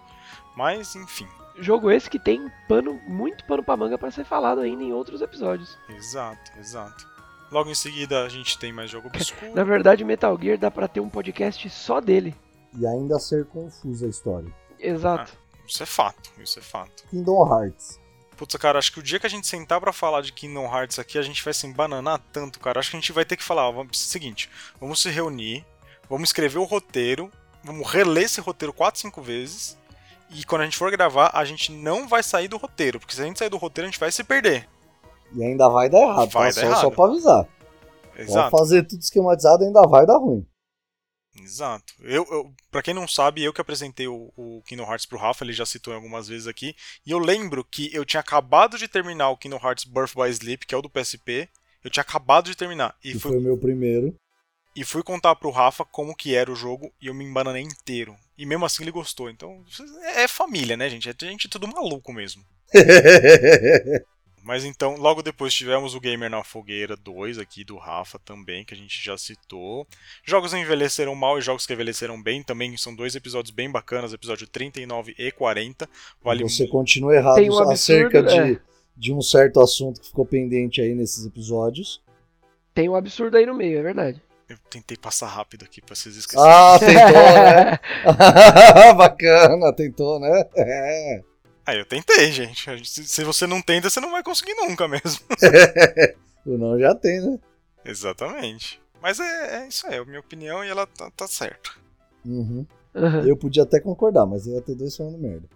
[0.55, 1.27] Mas, enfim.
[1.57, 5.21] Jogo esse que tem pano, muito pano pra manga para ser falado ainda em outros
[5.21, 5.77] episódios.
[5.89, 7.07] Exato, exato.
[7.51, 9.53] Logo em seguida a gente tem mais jogo obscuro.
[9.53, 12.35] Na verdade, Metal Gear dá pra ter um podcast só dele.
[12.77, 14.51] E ainda ser confusa a história.
[14.83, 15.31] Exato.
[15.33, 17.03] Ah, isso é fato, isso é fato.
[17.09, 17.99] Kingdom Hearts.
[18.35, 20.99] Putz, cara, acho que o dia que a gente sentar para falar de Kingdom Hearts
[20.99, 22.79] aqui, a gente vai se embananar tanto, cara.
[22.79, 25.65] Acho que a gente vai ter que falar, ó, vamos, seguinte, vamos se reunir,
[26.09, 27.31] vamos escrever o roteiro,
[27.63, 29.77] vamos reler esse roteiro 4, 5 vezes,
[30.29, 33.21] e quando a gente for gravar, a gente não vai sair do roteiro, porque se
[33.21, 34.67] a gente sair do roteiro, a gente vai se perder.
[35.31, 36.55] E ainda vai dar errado, vai tá?
[36.55, 36.81] dar só, errado.
[36.81, 37.47] só pra avisar.
[38.17, 38.51] Exato.
[38.51, 40.45] Pode fazer tudo esquematizado, ainda vai dar ruim.
[41.41, 41.93] Exato.
[42.01, 45.43] Eu, eu, pra quem não sabe, eu que apresentei o, o Kingdom Hearts pro Rafa,
[45.43, 46.75] ele já citou algumas vezes aqui.
[47.05, 50.65] E eu lembro que eu tinha acabado de terminar o Kingdom Hearts Birth by Sleep,
[50.65, 51.49] que é o do PSP.
[51.83, 52.95] Eu tinha acabado de terminar.
[53.03, 54.15] E, fui, foi o meu primeiro.
[54.75, 58.15] e fui contar pro Rafa como que era o jogo e eu me embananei inteiro.
[58.37, 59.29] E mesmo assim ele gostou.
[59.29, 59.63] Então,
[60.15, 61.09] é família, né, gente?
[61.09, 62.43] É gente tudo maluco mesmo.
[64.43, 68.73] Mas então, logo depois tivemos o Gamer na Fogueira 2 aqui do Rafa também, que
[68.73, 69.87] a gente já citou.
[70.25, 74.45] Jogos envelheceram mal e jogos que envelheceram bem também são dois episódios bem bacanas, episódio
[74.45, 75.89] 39 e 40.
[76.21, 78.53] Vale Você continua errado um absurdo, acerca é.
[78.53, 78.61] de,
[78.97, 82.01] de um certo assunto que ficou pendente aí nesses episódios.
[82.73, 84.21] Tem um absurdo aí no meio, é verdade.
[84.49, 86.51] Eu tentei passar rápido aqui pra vocês esquecerem.
[86.51, 88.93] Ah, tentou, né?
[88.93, 90.43] Bacana, tentou, né?
[90.57, 91.32] É.
[91.65, 92.85] Ah, eu tentei, gente.
[92.85, 95.21] Se você não tenta, você não vai conseguir nunca mesmo.
[96.45, 97.39] O não já tem, né?
[97.85, 98.81] Exatamente.
[99.01, 101.71] Mas é, é isso aí, é a minha opinião e ela tá, tá certa.
[102.25, 102.65] Uhum.
[102.95, 103.25] Aham.
[103.25, 105.47] Eu podia até concordar, mas eu ia ter dois falando merda.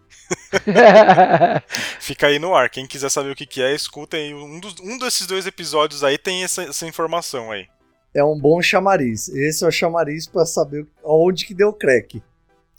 [2.00, 2.70] Fica aí no ar.
[2.70, 4.34] Quem quiser saber o que, que é, escuta aí.
[4.34, 7.68] Um, dos, um desses dois episódios aí tem essa, essa informação aí.
[8.14, 9.30] É um bom chamariz.
[9.30, 12.24] Esse é o chamariz pra saber onde que deu crack.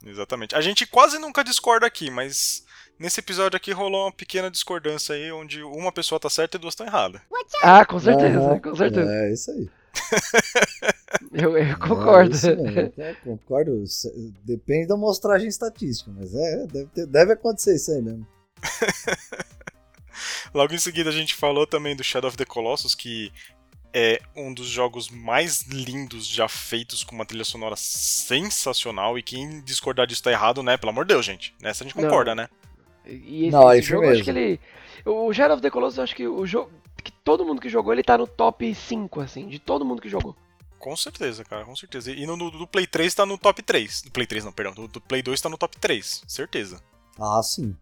[0.04, 0.54] Exatamente.
[0.54, 2.64] A gente quase nunca discorda aqui, mas
[2.98, 6.72] nesse episódio aqui rolou uma pequena discordância aí, onde uma pessoa tá certa e duas
[6.72, 7.20] estão erradas.
[7.62, 9.11] ah, com certeza, com certeza.
[9.11, 9.68] É isso aí.
[11.32, 12.37] Eu, eu concordo.
[12.98, 13.84] É eu concordo.
[14.44, 18.26] Depende da amostragem estatística, mas é, deve, ter- deve acontecer isso aí mesmo.
[20.52, 23.32] Logo em seguida a gente falou também do Shadow of the Colossus, que
[23.92, 29.18] é um dos jogos mais lindos já feitos com uma trilha sonora sensacional.
[29.18, 30.76] E quem discordar disso tá errado, né?
[30.76, 31.54] Pelo amor de Deus, gente.
[31.61, 32.04] Nessa a gente Não.
[32.04, 32.48] concorda, né?
[33.08, 34.60] E esse, Não, aí esse jogo, eu acho que ele.
[35.04, 36.70] O Shadow of the Colossus, eu acho que o jogo.
[37.02, 40.08] Que todo mundo que jogou, ele tá no top 5, assim, de todo mundo que
[40.08, 40.36] jogou.
[40.78, 42.10] Com certeza, cara, com certeza.
[42.12, 44.02] E no, no- do Play 3 tá no top 3.
[44.02, 44.74] Do Play 3 não, perdão.
[44.74, 46.82] Do, do Play 2 tá no top 3, certeza.
[47.18, 47.74] Ah, sim.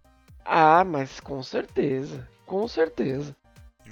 [0.45, 2.29] Ah, mas com certeza.
[2.47, 3.35] Com certeza.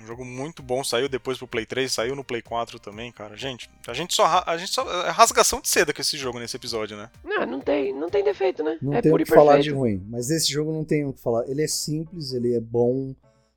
[0.02, 3.36] Um jogo muito bom, saiu depois pro Play 3, saiu no Play 4 também, cara.
[3.36, 4.42] Gente, a gente só.
[4.46, 5.06] A gente só.
[5.06, 7.10] É rasgação de seda com esse jogo nesse episódio, né?
[7.24, 8.78] Não, não tem, não tem defeito, né?
[8.82, 10.04] Não é tem o que falar de ruim.
[10.08, 11.48] Mas esse jogo não tem o que falar.
[11.48, 13.14] Ele é simples, ele é bom,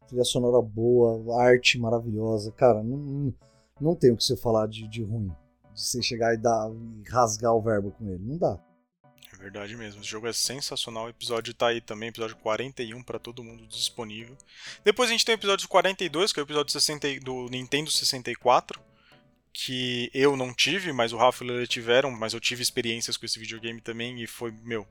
[0.08, 2.52] trilha sonora boa, arte maravilhosa.
[2.52, 3.34] Cara, não, não,
[3.80, 5.32] não tem o que você falar de, de ruim.
[5.73, 8.23] De você chegar e, dar, e rasgar o verbo com ele.
[8.23, 8.60] Não dá.
[9.39, 10.02] Verdade mesmo.
[10.02, 11.06] Esse jogo é sensacional.
[11.06, 14.36] O episódio tá aí também, episódio 41 pra todo mundo disponível.
[14.84, 17.91] Depois a gente tem o episódio 42, que é o episódio 60 e- do Nintendo
[17.91, 18.80] 64.
[19.54, 23.17] Que eu não tive, mas o Rafa e o Lele tiveram, mas eu tive experiências
[23.17, 24.88] com esse videogame também e foi, meu,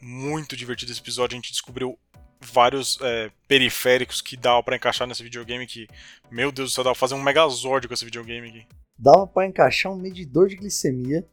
[0.00, 1.34] muito divertido esse episódio.
[1.34, 1.98] A gente descobriu
[2.40, 5.86] vários é, periféricos que dava pra encaixar nesse videogame que,
[6.30, 8.66] meu Deus do céu, dava pra fazer um Megazord com esse videogame aqui.
[8.98, 11.26] Dava pra encaixar um medidor de glicemia,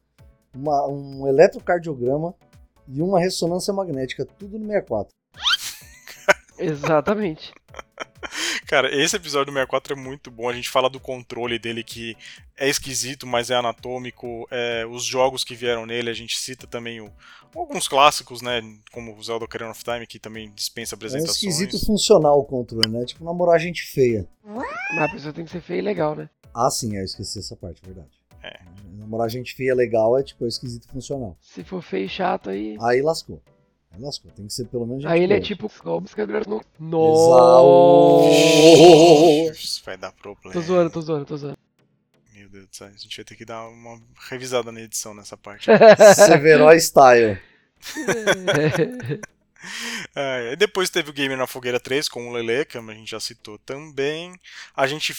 [0.54, 2.34] uma- um eletrocardiograma
[2.88, 5.14] e uma ressonância magnética, tudo no 64.
[6.58, 7.54] Exatamente.
[8.68, 10.50] Cara, esse episódio do 64 é muito bom.
[10.50, 12.16] A gente fala do controle dele que
[12.58, 14.46] é esquisito, mas é anatômico.
[14.52, 17.12] É, os jogos que vieram nele, a gente cita também o-
[17.56, 18.62] alguns clássicos, né?
[18.92, 21.38] Como o Zelda Ocarina of Time, que também dispensa É um apresentações.
[21.38, 23.06] esquisito funcional o controle, né?
[23.06, 24.28] Tipo namorar gente feia.
[24.44, 26.30] Mas a pessoa tem que ser feia e legal, né?
[26.54, 28.19] Ah, sim, é, eu esqueci essa parte, verdade.
[28.44, 28.60] É.
[28.98, 31.38] Namorar gente feia legal é tipo é esquisito funcional.
[31.42, 32.78] Se for feio e chato, aí.
[32.82, 33.42] Aí lascou.
[33.92, 34.32] Aí lascou.
[34.32, 35.72] Tem que ser pelo menos gente Aí ele é tipo.
[35.86, 36.62] ó, buscador no.
[36.80, 38.32] Nossa!
[39.52, 40.54] Isso vai dar problema.
[40.54, 41.58] Tô zoando, tô zoando, tô zoando.
[42.34, 45.36] Meu Deus do céu, a gente vai ter que dar uma revisada na edição nessa
[45.36, 45.68] parte.
[46.16, 47.40] Severo style.
[50.16, 53.20] É, depois teve o Gamer na Fogueira 3 com o Lele, que a gente já
[53.20, 54.40] citou também.
[54.76, 55.14] A gente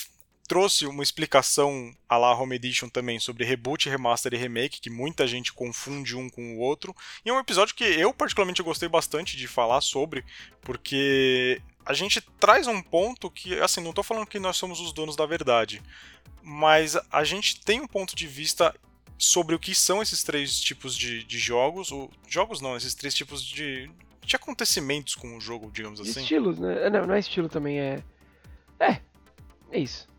[0.51, 5.25] trouxe uma explicação a la Home Edition também sobre reboot, remaster e remake, que muita
[5.25, 6.93] gente confunde um com o outro.
[7.23, 10.25] E é um episódio que eu particularmente gostei bastante de falar sobre,
[10.59, 14.91] porque a gente traz um ponto que, assim, não estou falando que nós somos os
[14.91, 15.81] donos da verdade,
[16.43, 18.75] mas a gente tem um ponto de vista
[19.17, 23.13] sobre o que são esses três tipos de, de jogos, ou, jogos não, esses três
[23.13, 23.89] tipos de,
[24.25, 26.23] de acontecimentos com o jogo, digamos assim.
[26.23, 26.89] Estilos, né?
[26.89, 28.03] Não, não é estilo também, é.
[28.81, 28.99] É,
[29.71, 30.10] é isso.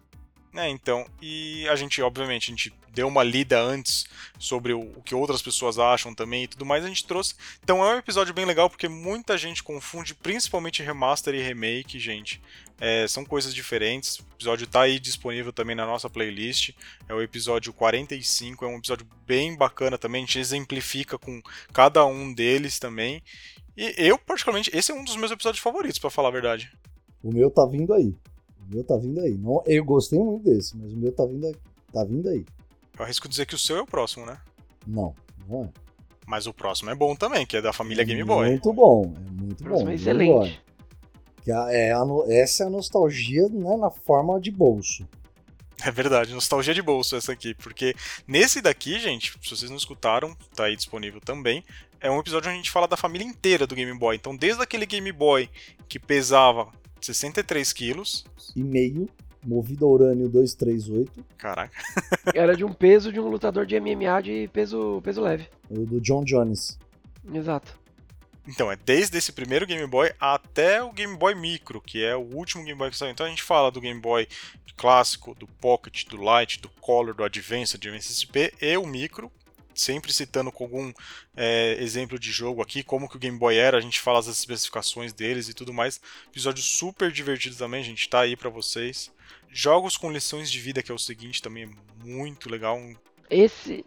[0.54, 4.04] É, então, e a gente, obviamente, a gente deu uma lida antes
[4.38, 7.34] sobre o, o, que outras pessoas acham também e tudo mais, a gente trouxe.
[7.62, 12.40] Então é um episódio bem legal porque muita gente confunde, principalmente remaster e remake, gente.
[12.78, 14.18] É, são coisas diferentes.
[14.18, 16.74] O episódio tá aí disponível também na nossa playlist.
[17.08, 20.24] É o episódio 45, é um episódio bem bacana também.
[20.24, 21.40] A gente exemplifica com
[21.72, 23.22] cada um deles também.
[23.74, 26.70] E eu, particularmente, esse é um dos meus episódios favoritos, para falar a verdade.
[27.22, 28.14] O meu tá vindo aí.
[28.72, 29.36] O meu tá vindo aí.
[29.36, 31.54] Não, eu gostei muito desse, mas o meu tá vindo,
[31.92, 32.44] tá vindo aí.
[32.98, 34.38] Eu arrisco dizer que o seu é o próximo, né?
[34.86, 35.14] Não,
[35.46, 35.68] não é.
[36.26, 38.48] Mas o próximo é bom também, que é da família Game Boy.
[38.48, 39.88] Muito bom, é muito bom.
[39.90, 40.62] É excelente.
[41.42, 45.06] Que é, é a, essa é a nostalgia né, na forma de bolso.
[45.84, 47.94] É verdade, nostalgia de bolso essa aqui, porque
[48.26, 51.64] nesse daqui, gente, se vocês não escutaram, tá aí disponível também.
[52.00, 54.16] É um episódio onde a gente fala da família inteira do Game Boy.
[54.16, 55.50] Então, desde aquele Game Boy
[55.88, 56.68] que pesava
[57.06, 58.24] 63 quilos.
[58.54, 59.08] E meio,
[59.44, 61.24] movido a urânio 238.
[61.36, 61.76] Caraca.
[62.34, 65.48] Era de um peso de um lutador de MMA de peso, peso leve.
[65.68, 66.78] O do John Jones.
[67.32, 67.80] Exato.
[68.46, 72.34] Então, é desde esse primeiro Game Boy até o Game Boy Micro, que é o
[72.34, 73.12] último Game Boy que saiu.
[73.12, 74.26] Então a gente fala do Game Boy
[74.76, 79.30] clássico, do Pocket, do Light, do Color, do Advance, do Advance SP e o Micro,
[79.74, 80.92] sempre citando com algum
[81.36, 84.26] é, exemplo de jogo aqui, como que o Game Boy era, a gente fala as
[84.26, 86.00] especificações deles e tudo mais.
[86.28, 89.10] Episódio super divertido também, gente, tá aí para vocês.
[89.50, 92.80] Jogos com lições de vida, que é o seguinte, também é muito legal.
[93.28, 93.84] Esse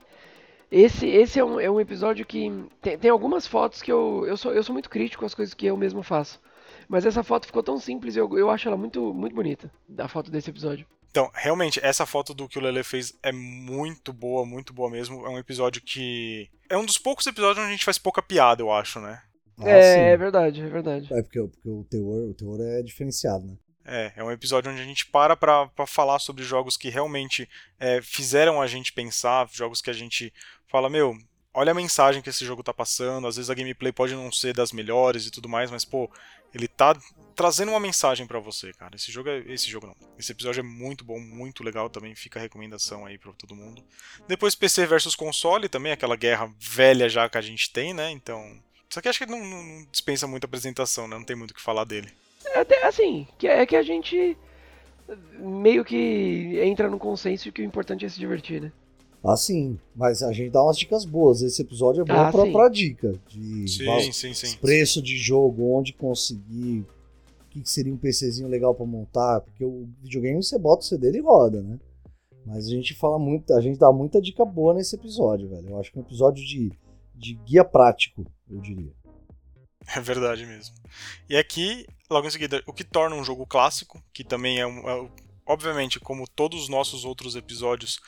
[0.71, 4.35] esse, esse é, um, é um episódio que tem, tem algumas fotos que eu, eu,
[4.35, 6.39] sou, eu sou muito crítico as coisas que eu mesmo faço.
[6.87, 10.29] Mas essa foto ficou tão simples, eu, eu acho ela muito, muito bonita, da foto
[10.29, 10.85] desse episódio.
[11.15, 15.25] Então, realmente, essa foto do que o Lele fez é muito boa, muito boa mesmo.
[15.25, 16.49] É um episódio que.
[16.69, 19.21] É um dos poucos episódios onde a gente faz pouca piada, eu acho, né?
[19.57, 21.07] Ah, é, é verdade, é verdade.
[21.13, 23.55] É porque, porque o, teor, o teor é diferenciado, né?
[23.85, 27.47] É, é um episódio onde a gente para pra, pra falar sobre jogos que realmente
[27.79, 30.33] é, fizeram a gente pensar, jogos que a gente
[30.67, 31.15] fala, meu,
[31.53, 34.53] olha a mensagem que esse jogo tá passando, às vezes a gameplay pode não ser
[34.53, 36.11] das melhores e tudo mais, mas pô,
[36.55, 36.97] ele tá
[37.35, 38.95] trazendo uma mensagem para você, cara.
[38.95, 39.95] Esse jogo é, esse jogo não.
[40.17, 43.83] Esse episódio é muito bom, muito legal também, fica a recomendação aí para todo mundo.
[44.25, 48.09] Depois PC versus console, também aquela guerra velha já que a gente tem, né?
[48.09, 48.57] Então,
[48.89, 51.17] só que acho que não, não dispensa muita apresentação, né?
[51.17, 52.09] Não tem muito o que falar dele.
[52.55, 54.37] Até assim, que é que a gente
[55.37, 58.71] meio que entra no consenso que o importante é se divertir, né?
[59.25, 59.79] Ah, sim.
[59.95, 61.41] Mas a gente dá umas dicas boas.
[61.41, 63.19] Esse episódio é bom ah, pra, pra, dica.
[63.27, 64.57] De sim, sim, sim.
[64.57, 66.85] Preço de jogo, onde conseguir,
[67.41, 69.41] o que, seria um PCzinho legal para montar.
[69.41, 71.79] Porque o videogame você bota o CD e roda, né?
[72.45, 75.69] Mas a gente fala muito, a gente dá muita dica boa nesse episódio, velho.
[75.69, 76.71] Eu acho que é um episódio de,
[77.15, 78.93] de guia prático, eu diria.
[79.95, 80.75] É verdade mesmo.
[81.29, 84.89] E aqui, logo em seguida, o que torna um jogo clássico, que também é, um,
[84.89, 85.09] é
[85.45, 87.99] obviamente, como todos os nossos outros episódios,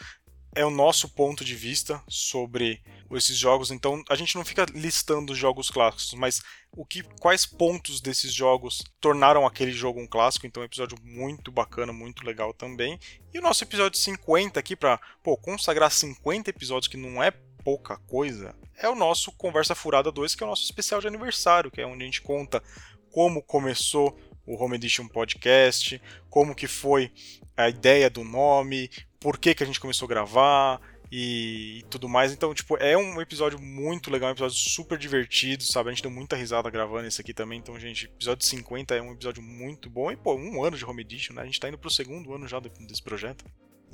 [0.58, 2.82] é o nosso ponto de vista sobre
[3.12, 3.70] esses jogos.
[3.70, 6.42] Então a gente não fica listando jogos clássicos, mas
[6.76, 10.48] o que, quais pontos desses jogos tornaram aquele jogo um clássico.
[10.48, 13.00] Então é um episódio muito bacana, muito legal também.
[13.32, 15.00] E o nosso episódio 50 aqui para
[15.44, 17.30] consagrar 50 episódios que não é
[17.64, 21.70] pouca coisa, é o nosso Conversa Furada 2, que é o nosso especial de aniversário,
[21.70, 22.64] que é onde a gente conta
[23.12, 27.12] como começou o Home Edition Podcast, como que foi
[27.58, 28.90] a ideia do nome,
[29.20, 30.80] por que, que a gente começou a gravar
[31.12, 32.32] e, e, tudo mais.
[32.32, 35.90] Então, tipo, é um episódio muito legal, um episódio super divertido, sabe?
[35.90, 37.60] A gente deu muita risada gravando esse aqui também.
[37.60, 40.12] Então, gente, episódio 50 é um episódio muito bom.
[40.12, 41.42] E, pô, um ano de Home Edition, né?
[41.42, 43.44] A gente tá indo pro segundo ano já desse projeto.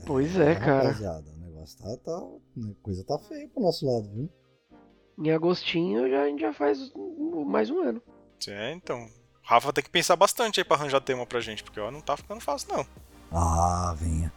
[0.05, 0.89] Pois é, cara.
[0.89, 2.17] Rapaziada, o negócio tá, tá.
[2.17, 4.29] A coisa tá feia pro nosso lado, viu?
[5.19, 6.91] Em agostinho já, a gente já faz
[7.45, 8.01] mais um ano.
[8.47, 9.07] É, então.
[9.43, 12.15] Rafa tem que pensar bastante aí pra arranjar tema pra gente, porque ó, não tá
[12.15, 12.87] ficando fácil, não.
[13.33, 14.31] Ah, venha.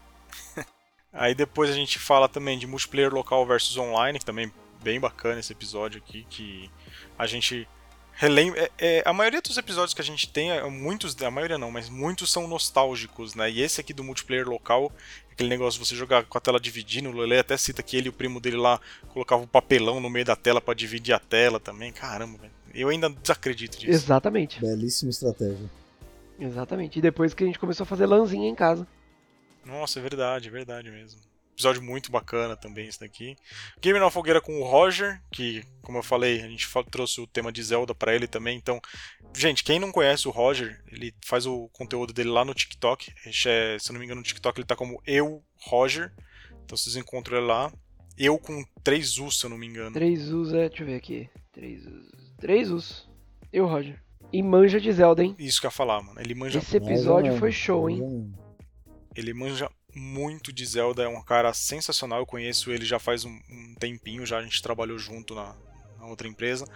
[1.13, 4.99] Aí depois a gente fala também de multiplayer local versus online, que também é bem
[4.99, 6.71] bacana esse episódio aqui, que
[7.19, 7.69] a gente
[8.13, 8.61] relembra.
[8.61, 11.71] É, é, a maioria dos episódios que a gente tem, é, muitos, a maioria não,
[11.71, 13.51] mas muitos são nostálgicos, né?
[13.51, 14.91] E esse aqui do multiplayer local,
[15.31, 18.07] aquele negócio de você jogar com a tela dividindo, o Lele até cita que ele
[18.07, 21.19] e o primo dele lá colocavam um papelão no meio da tela para dividir a
[21.19, 21.93] tela também.
[21.93, 22.53] Caramba, velho.
[22.75, 23.91] Eu ainda desacredito disso.
[23.91, 24.61] Exatamente.
[24.61, 25.71] Belíssima estratégia.
[26.39, 26.99] Exatamente.
[26.99, 28.87] E depois que a gente começou a fazer lãzinha em casa.
[29.65, 31.21] Nossa, é verdade, é verdade mesmo.
[31.53, 33.35] Episódio muito bacana também esse daqui.
[33.81, 37.51] Game na Fogueira com o Roger, que, como eu falei, a gente trouxe o tema
[37.51, 38.59] de Zelda para ele também.
[38.59, 38.79] Então,
[39.35, 43.11] gente, quem não conhece o Roger, ele faz o conteúdo dele lá no TikTok.
[43.27, 46.13] É, se eu não me engano, no TikTok ele tá como Eu Roger.
[46.63, 47.73] Então vocês encontram ele lá.
[48.19, 49.93] Eu com 3 U's, se eu não me engano.
[49.93, 51.31] 3 U's, é, deixa eu ver aqui.
[51.53, 52.11] 3 U's.
[52.39, 53.09] 3 U's.
[53.51, 53.99] Eu, Roger.
[54.33, 55.35] E manja de Zelda, hein?
[55.39, 56.21] Isso que eu ia falar, mano.
[56.21, 56.59] Ele manja.
[56.59, 58.35] Esse episódio foi show, hein?
[59.15, 62.19] Ele manja muito de Zelda, é um cara sensacional.
[62.19, 65.57] Eu conheço ele já faz um, um tempinho, já a gente trabalhou junto na,
[65.99, 66.67] na outra empresa.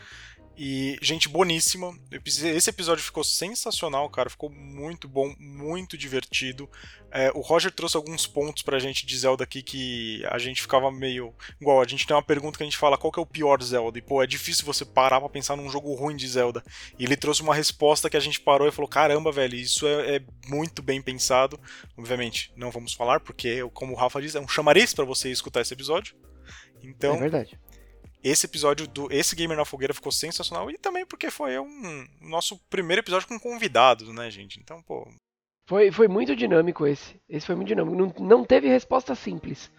[0.56, 1.96] E gente boníssima.
[2.24, 4.28] Esse episódio ficou sensacional, cara.
[4.28, 6.68] Ficou muito bom, muito divertido.
[7.10, 10.90] É, o Roger trouxe alguns pontos pra gente de Zelda aqui que a gente ficava
[10.92, 11.34] meio.
[11.60, 13.60] Igual, a gente tem uma pergunta que a gente fala qual que é o pior
[13.62, 13.98] Zelda.
[13.98, 16.62] E, pô, é difícil você parar pra pensar num jogo ruim de Zelda.
[16.98, 20.16] E ele trouxe uma resposta que a gente parou e falou: caramba, velho, isso é,
[20.16, 21.58] é muito bem pensado.
[21.96, 25.62] Obviamente, não vamos falar, porque, como o Rafa diz, é um chamariz para você escutar
[25.62, 26.14] esse episódio.
[26.82, 27.58] Então, é verdade
[28.22, 32.58] esse episódio do esse Gamer na Fogueira ficou sensacional e também porque foi um nosso
[32.68, 34.60] primeiro episódio com convidados, né, gente?
[34.60, 35.08] Então, pô.
[35.66, 37.20] Foi, foi muito dinâmico esse.
[37.28, 37.96] Esse foi muito dinâmico.
[37.96, 39.70] Não, não teve resposta simples.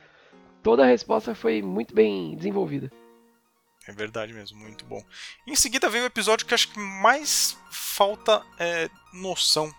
[0.63, 2.91] Toda a resposta foi muito bem desenvolvida.
[3.87, 5.03] É verdade mesmo, muito bom.
[5.47, 9.73] Em seguida vem o episódio que acho que mais falta é, noção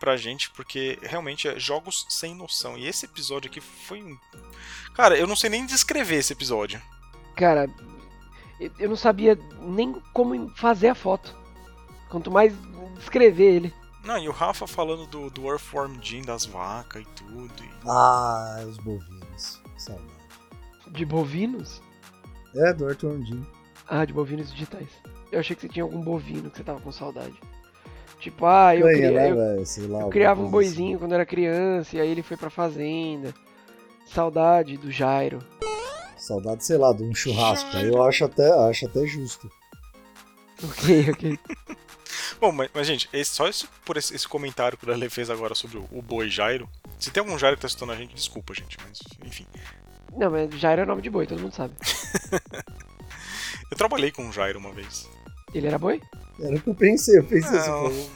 [0.00, 2.76] pra gente, porque realmente é jogos sem noção.
[2.76, 4.18] E esse episódio aqui foi um.
[4.94, 6.82] Cara, eu não sei nem descrever esse episódio.
[7.34, 7.68] Cara,
[8.78, 11.36] eu não sabia nem como fazer a foto.
[12.08, 12.54] Quanto mais
[12.96, 13.74] descrever ele.
[14.04, 17.52] Não, e o Rafa falando do, do Earthworm Jim, das vacas e tudo.
[17.62, 17.70] E...
[17.88, 19.62] Ah, os bovinos.
[19.78, 20.08] Saudade.
[20.90, 21.82] De bovinos?
[22.54, 23.46] É, do Earthworm Jim.
[23.88, 24.88] Ah, de bovinos digitais.
[25.32, 27.34] Eu achei que você tinha algum bovino que você tava com saudade.
[28.20, 30.98] Tipo, ah, eu, Ganha, né, eu, lá, eu criava um boizinho assim.
[30.98, 33.34] quando era criança e aí ele foi pra fazenda.
[34.06, 35.40] Saudade do Jairo.
[36.24, 37.76] Saudade, sei lá, de um churrasco.
[37.76, 39.50] Aí eu acho até, acho até justo.
[40.62, 41.38] Ok, ok.
[42.40, 45.28] Bom, mas, mas, gente, esse, só esse, por esse, esse, comentário que o Lele fez
[45.28, 46.66] agora sobre o, o, boi Jairo.
[46.98, 49.46] Se tem algum Jairo que tá assistindo a gente, desculpa, gente, mas enfim.
[50.16, 51.74] Não, mas Jairo é nome de boi, todo mundo sabe.
[53.70, 55.06] eu trabalhei com um Jairo uma vez.
[55.52, 56.00] Ele era boi?
[56.40, 58.10] Era o que eu pensei, eu pensei assim,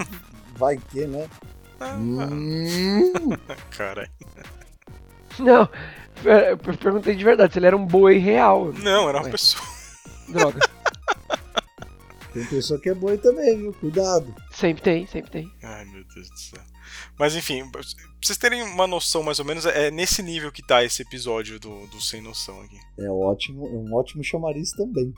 [0.56, 1.28] vai que, né?
[1.78, 3.12] Ah, hum.
[3.76, 4.10] Cara.
[5.38, 5.68] Não,
[6.24, 8.72] eu perguntei de verdade se ele era um boi real.
[8.72, 9.30] Não, era uma Ué.
[9.30, 9.64] pessoa.
[10.28, 10.58] Droga.
[12.32, 13.72] Tem pessoa que é boi também, viu?
[13.72, 14.34] Cuidado.
[14.52, 15.52] Sempre tem, sempre tem.
[15.62, 16.60] Ai, meu Deus do céu.
[17.18, 17.80] Mas enfim, pra
[18.22, 21.86] vocês terem uma noção mais ou menos, é nesse nível que tá esse episódio do,
[21.86, 22.78] do Sem Noção aqui.
[22.98, 25.12] É ótimo, é um ótimo chamariz também.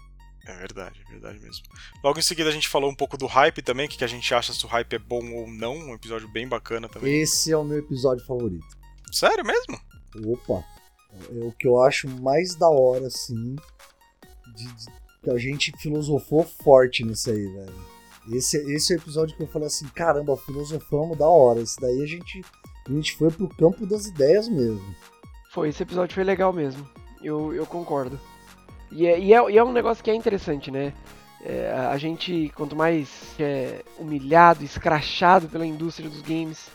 [0.47, 1.65] É verdade, é verdade mesmo.
[2.03, 4.33] Logo em seguida a gente falou um pouco do hype também, o que a gente
[4.35, 7.21] acha se o hype é bom ou não, um episódio bem bacana também.
[7.21, 8.67] Esse é o meu episódio favorito.
[9.13, 9.79] Sério mesmo?
[10.27, 10.65] Opa,
[11.13, 13.57] é o que eu acho mais da hora, assim,
[14.55, 14.67] de,
[15.25, 17.91] de, a gente filosofou forte nisso aí, velho.
[18.33, 21.61] Esse, esse é o episódio que eu falei assim, caramba, filosofamos da hora.
[21.61, 22.43] Esse daí a gente,
[22.87, 24.95] a gente foi pro campo das ideias mesmo.
[25.53, 26.89] Foi, esse episódio foi legal mesmo.
[27.23, 28.19] Eu, eu concordo.
[28.93, 30.93] E é, e, é, e é um negócio que é interessante, né?
[31.43, 36.69] É, a gente, quanto mais é humilhado, escrachado pela indústria dos games,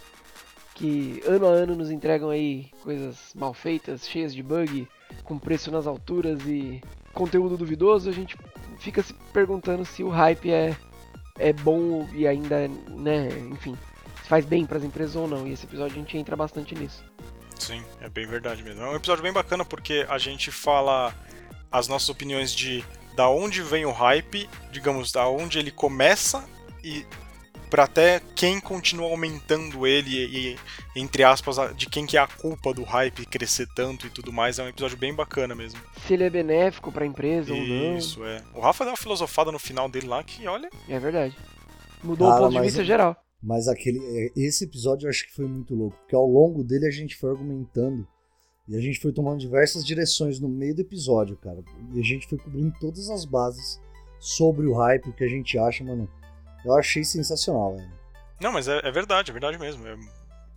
[0.76, 4.88] que ano a ano nos entregam aí coisas mal feitas, cheias de bug,
[5.24, 6.82] com preço nas alturas e
[7.14, 8.38] conteúdo duvidoso, a gente
[8.78, 10.76] fica se perguntando se o hype é,
[11.40, 13.76] é bom e ainda, né, enfim,
[14.26, 15.48] faz bem para as empresas ou não.
[15.48, 17.04] E esse episódio a gente entra bastante nisso.
[17.58, 18.82] Sim, é bem verdade mesmo.
[18.82, 21.16] É um episódio bem bacana porque a gente fala
[21.72, 22.84] as nossas opiniões de
[23.16, 26.44] da onde vem o hype, digamos, da onde ele começa
[26.84, 27.06] e
[27.66, 30.58] para até quem continua aumentando ele e,
[30.96, 34.60] entre aspas, de quem que é a culpa do hype crescer tanto e tudo mais.
[34.60, 35.80] É um episódio bem bacana mesmo.
[36.06, 37.98] Se ele é benéfico para a empresa Isso, ou não.
[37.98, 38.44] Isso, é.
[38.54, 40.70] O Rafa deu uma filosofada no final dele lá que, olha...
[40.88, 41.36] É verdade.
[42.04, 43.16] Mudou o ponto de vista geral.
[43.42, 46.88] Mas aquele, é, esse episódio eu acho que foi muito louco, porque ao longo dele
[46.88, 48.08] a gente foi argumentando
[48.68, 51.64] e a gente foi tomando diversas direções no meio do episódio, cara.
[51.94, 53.80] E a gente foi cobrindo todas as bases
[54.20, 56.10] sobre o hype, o que a gente acha, mano.
[56.66, 57.90] Eu achei sensacional, velho.
[58.42, 59.88] Não, mas é, é, verdade, é verdade mesmo.
[59.88, 59.96] É,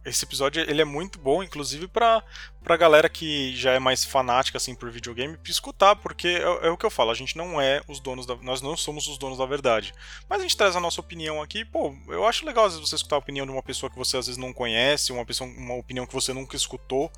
[0.05, 2.23] esse episódio ele é muito bom, inclusive pra,
[2.63, 6.77] pra galera que já é mais fanática assim por videogame escutar, porque é, é, o
[6.77, 8.35] que eu falo, a gente não é os donos da.
[8.37, 9.93] Nós não somos os donos da verdade.
[10.29, 12.97] Mas a gente traz a nossa opinião aqui, pô, eu acho legal às vezes você
[12.97, 15.75] escutar a opinião de uma pessoa que você às vezes não conhece, uma pessoa, uma
[15.75, 17.11] opinião que você nunca escutou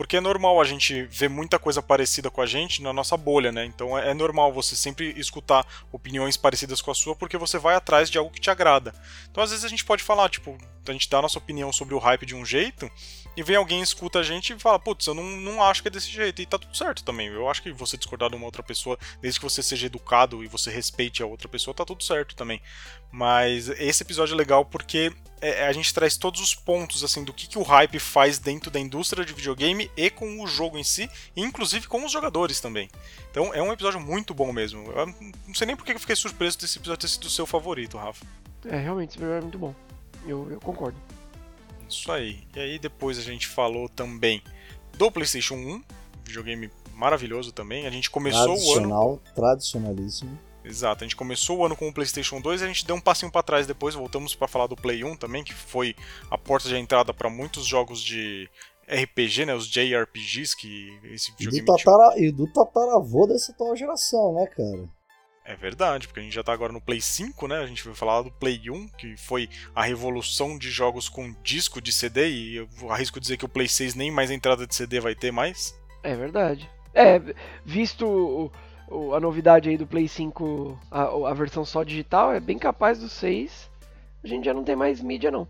[0.00, 3.52] Porque é normal a gente ver muita coisa parecida com a gente na nossa bolha,
[3.52, 3.66] né?
[3.66, 7.74] Então é, é normal você sempre escutar opiniões parecidas com a sua porque você vai
[7.74, 8.94] atrás de algo que te agrada.
[9.30, 10.56] Então às vezes a gente pode falar, tipo,
[10.88, 12.90] a gente dá a nossa opinião sobre o hype de um jeito
[13.36, 15.90] e vem alguém, escuta a gente e fala, putz, eu não, não acho que é
[15.90, 16.42] desse jeito.
[16.42, 17.28] E tá tudo certo também.
[17.28, 20.48] Eu acho que você discordar de uma outra pessoa, desde que você seja educado e
[20.48, 22.60] você respeite a outra pessoa, tá tudo certo também.
[23.10, 27.32] Mas esse episódio é legal porque é, a gente traz todos os pontos assim do
[27.32, 30.84] que, que o hype faz dentro da indústria de videogame e com o jogo em
[30.84, 32.90] si, inclusive com os jogadores também.
[33.30, 34.90] Então é um episódio muito bom mesmo.
[34.92, 37.96] Eu não sei nem porque eu fiquei surpreso desse episódio ter sido o seu favorito,
[37.96, 38.24] Rafa.
[38.66, 39.74] É, realmente, esse episódio é muito bom.
[40.26, 40.98] Eu, eu concordo.
[41.94, 42.44] Isso aí.
[42.54, 44.42] E aí depois a gente falou também
[44.96, 45.82] do PlayStation 1,
[46.24, 47.86] videogame maravilhoso também.
[47.86, 49.20] A gente começou o ano.
[49.34, 50.38] Tradicionalíssimo.
[50.62, 53.00] Exato, a gente começou o ano com o PlayStation 2 e a gente deu um
[53.00, 55.96] passinho para trás depois, voltamos para falar do Play 1 também, que foi
[56.30, 58.46] a porta de entrada para muitos jogos de
[58.86, 63.74] RPG, né, os JRPGs que esse videogame e do, tatara, e do tataravô dessa atual
[63.74, 64.86] geração, né, cara?
[65.50, 67.58] É verdade, porque a gente já tá agora no Play 5, né?
[67.58, 71.80] A gente vai falar do Play 1, que foi a revolução de jogos com disco
[71.80, 75.00] de CD, e eu arrisco dizer que o Play 6 nem mais entrada de CD
[75.00, 75.76] vai ter mais.
[76.04, 76.70] É verdade.
[76.94, 77.20] É,
[77.64, 78.52] visto
[78.88, 83.00] o, a novidade aí do Play 5, a, a, versão só digital, é bem capaz
[83.00, 83.68] do 6.
[84.22, 85.48] A gente já não tem mais mídia, não.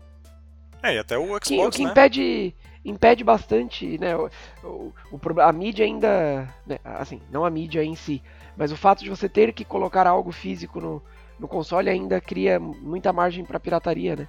[0.81, 1.91] É, e até o Xbox, que, o que né?
[1.91, 4.15] impede, impede bastante, né?
[4.15, 4.31] O,
[4.63, 6.51] o, o, a mídia ainda.
[6.65, 8.19] Né, assim, não a mídia em si,
[8.55, 11.01] mas o fato de você ter que colocar algo físico no,
[11.39, 14.27] no console ainda cria muita margem para pirataria, né?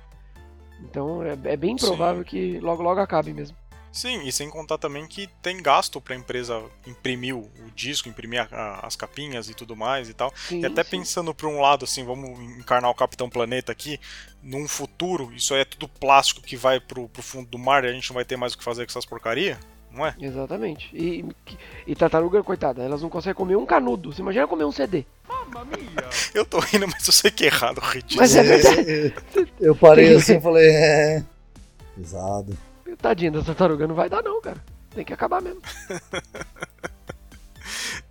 [0.81, 2.29] Então é, é bem provável Sim.
[2.29, 3.57] que logo logo acabe mesmo.
[3.93, 8.41] Sim, e sem contar também que tem gasto para a empresa imprimir o disco, imprimir
[8.41, 10.33] a, a, as capinhas e tudo mais e tal.
[10.35, 10.91] Sim, e até sim.
[10.91, 14.01] pensando por um lado, assim, vamos encarnar o Capitão Planeta aqui,
[14.43, 17.89] num futuro, isso aí é tudo plástico que vai pro, pro fundo do mar e
[17.89, 19.61] a gente não vai ter mais o que fazer com essas porcaria,
[19.95, 20.14] não é?
[20.20, 20.90] Exatamente.
[20.95, 21.24] E,
[21.86, 24.12] e tartaruga, coitada, elas não conseguem comer um canudo.
[24.12, 25.05] Você imagina comer um CD.
[26.34, 28.20] eu tô rindo, mas eu sei que é errado, ridículo.
[28.20, 29.14] Mas é verdade.
[29.61, 31.24] eu parei assim e falei, é.
[31.97, 32.57] Pesado.
[32.99, 34.62] Tadinha da tartaruga, não vai dar não, cara.
[34.95, 35.61] Tem que acabar mesmo.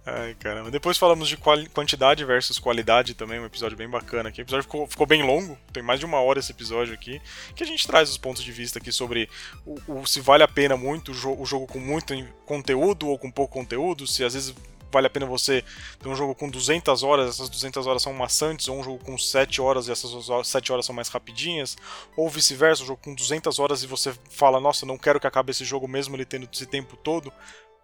[0.04, 0.72] Ai, caramba.
[0.72, 4.42] Depois falamos de quantidade versus qualidade também, um episódio bem bacana aqui.
[4.42, 7.22] O episódio ficou, ficou, bem longo, tem mais de uma hora esse episódio aqui,
[7.56, 9.30] que a gente traz os pontos de vista aqui sobre
[9.64, 13.18] o, o se vale a pena muito o, jo o jogo com muito conteúdo ou
[13.20, 14.56] com pouco conteúdo, se às vezes
[14.92, 15.64] vale a pena você
[16.00, 19.18] ter um jogo com 200 horas, essas 200 horas são maçantes, ou um jogo com
[19.18, 20.12] 7 horas e essas
[20.48, 21.78] 7 horas são mais rapidinhas,
[22.18, 25.52] ou vice-versa, um jogo com 200 horas e você fala, nossa, não quero que acabe
[25.52, 27.32] esse jogo mesmo ele tendo esse tempo todo.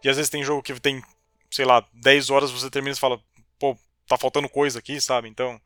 [0.03, 1.01] E às vezes tem jogo que tem,
[1.49, 3.19] sei lá, 10 horas você termina e fala,
[3.59, 3.77] pô,
[4.07, 5.27] tá faltando coisa aqui, sabe?
[5.27, 5.59] Então,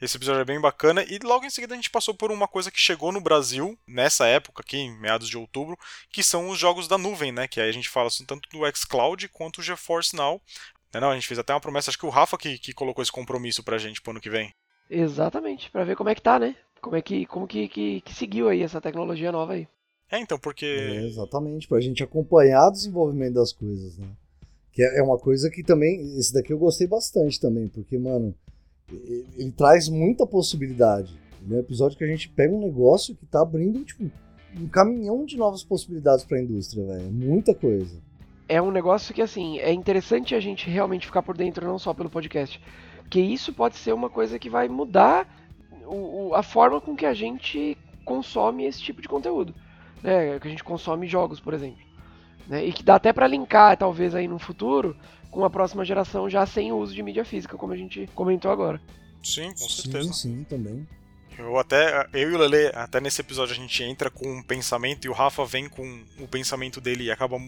[0.00, 1.04] esse episódio é bem bacana.
[1.04, 4.26] E logo em seguida a gente passou por uma coisa que chegou no Brasil, nessa
[4.26, 5.78] época aqui, em meados de outubro,
[6.10, 7.46] que são os jogos da nuvem, né?
[7.46, 10.40] Que aí a gente fala assim, tanto do xCloud quanto o GeForce Now.
[10.92, 12.72] Não, né, não, a gente fez até uma promessa, acho que o Rafa que, que
[12.72, 14.52] colocou esse compromisso pra gente pro ano que vem.
[14.90, 16.54] Exatamente, para ver como é que tá, né?
[16.82, 19.66] Como é que, como que, que, que seguiu aí essa tecnologia nova aí.
[20.10, 20.66] É, então, porque.
[20.66, 24.08] É, exatamente, pra gente acompanhar o desenvolvimento das coisas, né?
[24.72, 26.18] Que é, é uma coisa que também.
[26.18, 28.34] Esse daqui eu gostei bastante também, porque, mano,
[28.90, 31.14] ele, ele traz muita possibilidade.
[31.50, 34.10] É um episódio que a gente pega um negócio que tá abrindo, tipo,
[34.58, 37.10] um caminhão de novas possibilidades pra indústria, velho.
[37.10, 37.96] Muita coisa.
[38.48, 41.94] É um negócio que, assim, é interessante a gente realmente ficar por dentro, não só
[41.94, 42.60] pelo podcast.
[43.00, 45.26] Porque isso pode ser uma coisa que vai mudar
[45.86, 49.54] o, o, a forma com que a gente consome esse tipo de conteúdo.
[50.02, 50.38] Né?
[50.38, 51.91] Que a gente consome jogos, por exemplo.
[52.46, 52.66] Né?
[52.66, 54.96] E que dá até para linkar, talvez, aí no futuro,
[55.30, 58.50] com a próxima geração já sem o uso de mídia física, como a gente comentou
[58.50, 58.80] agora.
[59.22, 60.12] Sim, com certeza.
[60.12, 60.86] Sim, sim, também.
[61.38, 65.06] Eu até, eu e o Lele, até nesse episódio a gente entra com um pensamento
[65.06, 67.38] e o Rafa vem com o pensamento dele e acaba,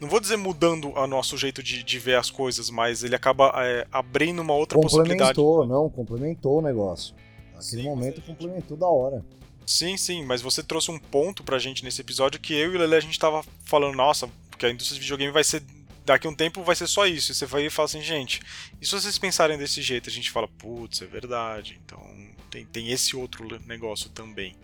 [0.00, 3.52] não vou dizer mudando o nosso jeito de, de ver as coisas, mas ele acaba
[3.56, 5.34] é, abrindo uma outra possibilidade.
[5.34, 7.14] Complementou, não, complementou o negócio.
[7.54, 9.22] Naquele sim, momento complementou da hora.
[9.70, 12.78] Sim, sim, mas você trouxe um ponto pra gente nesse episódio que eu e o
[12.80, 15.62] Lele a gente tava falando, nossa, porque a indústria de videogame vai ser
[16.04, 17.30] daqui a um tempo vai ser só isso.
[17.30, 18.40] E você vai e fala assim, gente,
[18.80, 20.10] e se vocês pensarem desse jeito?
[20.10, 21.78] A gente fala, putz, é verdade.
[21.86, 22.04] Então
[22.50, 24.56] tem, tem esse outro negócio também.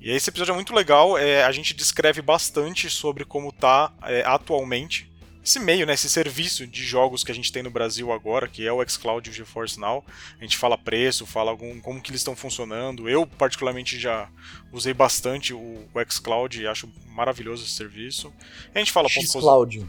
[0.00, 4.22] E esse episódio é muito legal, é, a gente descreve bastante sobre como tá é,
[4.26, 5.08] atualmente
[5.44, 8.66] esse meio, né, esse serviço de jogos que a gente tem no Brasil agora, que
[8.66, 10.04] é o xCloud e o GeForce Now.
[10.38, 13.08] A gente fala preço, fala algum, como que eles estão funcionando.
[13.08, 14.28] Eu, particularmente, já
[14.72, 18.32] usei bastante o, o xCloud e acho maravilhoso esse serviço.
[18.74, 19.08] A gente fala...
[19.08, 19.84] xCloud.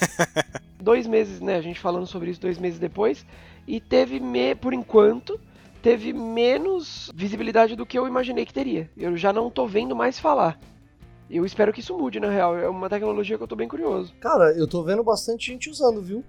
[0.80, 3.26] dois meses, né, a gente falando sobre isso dois meses depois,
[3.66, 5.38] e teve, me, por enquanto,
[5.82, 8.90] teve menos visibilidade do que eu imaginei que teria.
[8.96, 10.58] Eu já não tô vendo mais falar.
[11.30, 12.56] Eu espero que isso mude, na real.
[12.56, 14.14] É uma tecnologia que eu tô bem curioso.
[14.20, 16.24] Cara, eu tô vendo bastante gente usando, viu?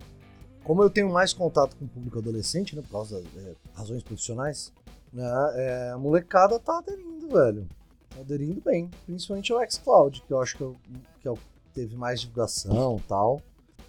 [0.63, 2.81] Como eu tenho mais contato com o público adolescente, né?
[2.81, 4.73] Por causa de é, razões profissionais,
[5.13, 5.23] né?
[5.55, 7.67] É, a molecada tá aderindo, velho.
[8.09, 8.89] Tá aderindo bem.
[9.05, 10.75] Principalmente o xCloud, que eu acho que, eu,
[11.21, 11.41] que é o que
[11.73, 13.41] teve mais divulgação e tal.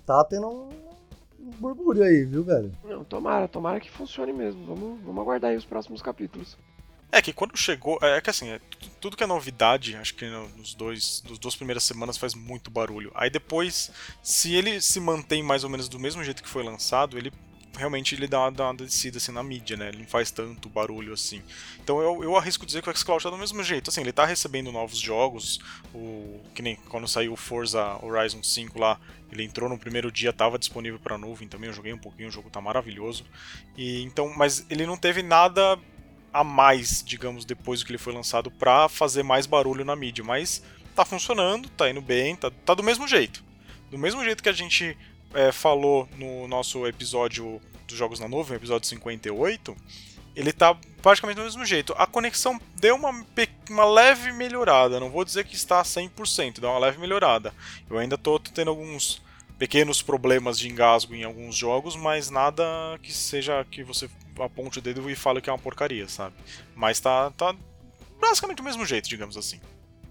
[0.07, 0.69] Tá tendo um,
[1.41, 2.71] um burbúrio aí, viu, velho?
[2.85, 4.65] Não, tomara, tomara que funcione mesmo.
[4.65, 6.57] Vamos, vamos aguardar aí os próximos capítulos.
[7.13, 7.99] É que quando chegou.
[8.01, 8.61] É que assim, é,
[9.01, 13.11] tudo que é novidade, acho que nos dois, nos duas primeiras semanas faz muito barulho.
[13.15, 13.91] Aí depois,
[14.23, 17.33] se ele se mantém mais ou menos do mesmo jeito que foi lançado, ele
[17.77, 19.89] realmente ele dá, dá uma descida assim na mídia, né?
[19.89, 21.43] Ele não faz tanto barulho assim.
[21.83, 23.91] Então eu, eu arrisco dizer que o xCloud tá do mesmo jeito.
[23.91, 25.61] Assim, ele tá recebendo novos jogos,
[25.95, 29.01] o que nem quando saiu o Forza Horizon 5 lá,
[29.33, 32.33] ele entrou no primeiro dia, tava disponível para nuvem também, eu joguei um pouquinho, o
[32.33, 33.25] jogo tá maravilhoso.
[33.77, 35.79] E então, mas ele não teve nada
[36.33, 40.25] a mais, digamos, depois do que ele foi lançado para fazer mais barulho na mídia,
[40.25, 40.63] mas
[40.95, 43.43] tá funcionando, tá indo bem, tá, tá do mesmo jeito.
[43.91, 44.97] Do mesmo jeito que a gente
[45.35, 49.77] é, falou no nosso episódio dos Jogos na Nuvem, episódio 58,
[50.37, 51.95] ele tá praticamente do mesmo jeito.
[51.97, 53.11] A conexão deu uma,
[53.69, 57.53] uma leve melhorada, não vou dizer que está 100%, deu uma leve melhorada.
[57.89, 59.21] Eu ainda tô tendo alguns
[59.61, 62.65] pequenos problemas de engasgo em alguns jogos, mas nada
[63.03, 64.09] que seja que você
[64.41, 66.35] aponte o dedo e fale que é uma porcaria, sabe?
[66.75, 67.55] Mas tá, tá
[68.19, 69.61] basicamente do mesmo jeito, digamos assim.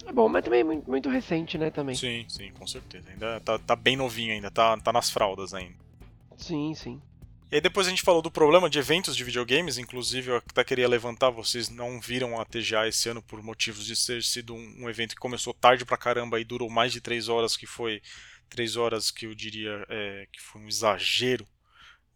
[0.05, 1.95] É bom, mas também é muito, muito recente, né, também.
[1.95, 3.09] Sim, sim, com certeza.
[3.09, 5.73] Ainda tá, tá bem novinho ainda, tá, tá nas fraldas ainda.
[6.37, 7.01] Sim, sim.
[7.51, 10.63] E aí depois a gente falou do problema de eventos de videogames, inclusive eu até
[10.63, 14.83] queria levantar, vocês não viram a TGA esse ano por motivos de ter sido um,
[14.83, 17.99] um evento que começou tarde pra caramba e durou mais de três horas, que foi
[18.49, 21.47] três horas que eu diria é, que foi um exagero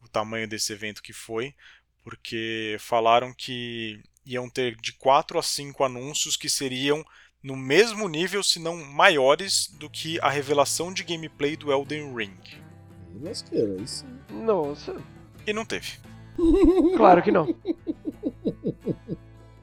[0.02, 1.56] o tamanho desse evento que foi,
[2.04, 7.06] porque falaram que iam ter de 4 a 5 anúncios que seriam
[7.42, 12.40] no mesmo nível, se não maiores, do que a revelação de gameplay do Elden Ring.
[13.22, 14.06] Lasqueira, isso.
[14.30, 14.96] Nossa.
[15.46, 16.00] E não teve.
[16.98, 17.56] Claro que não.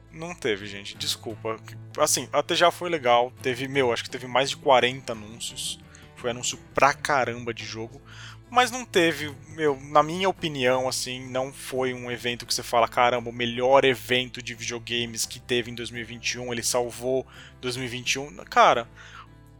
[0.09, 0.95] Não teve, gente.
[0.95, 1.57] Desculpa.
[1.97, 3.33] Assim, até já foi legal.
[3.41, 5.80] Teve, meu, acho que teve mais de 40 anúncios.
[6.21, 7.99] Foi anúncio pra caramba de jogo.
[8.47, 12.87] Mas não teve, meu, na minha opinião, assim, não foi um evento que você fala,
[12.87, 17.25] caramba, o melhor evento de videogames que teve em 2021, ele salvou
[17.59, 18.35] 2021.
[18.45, 18.87] Cara,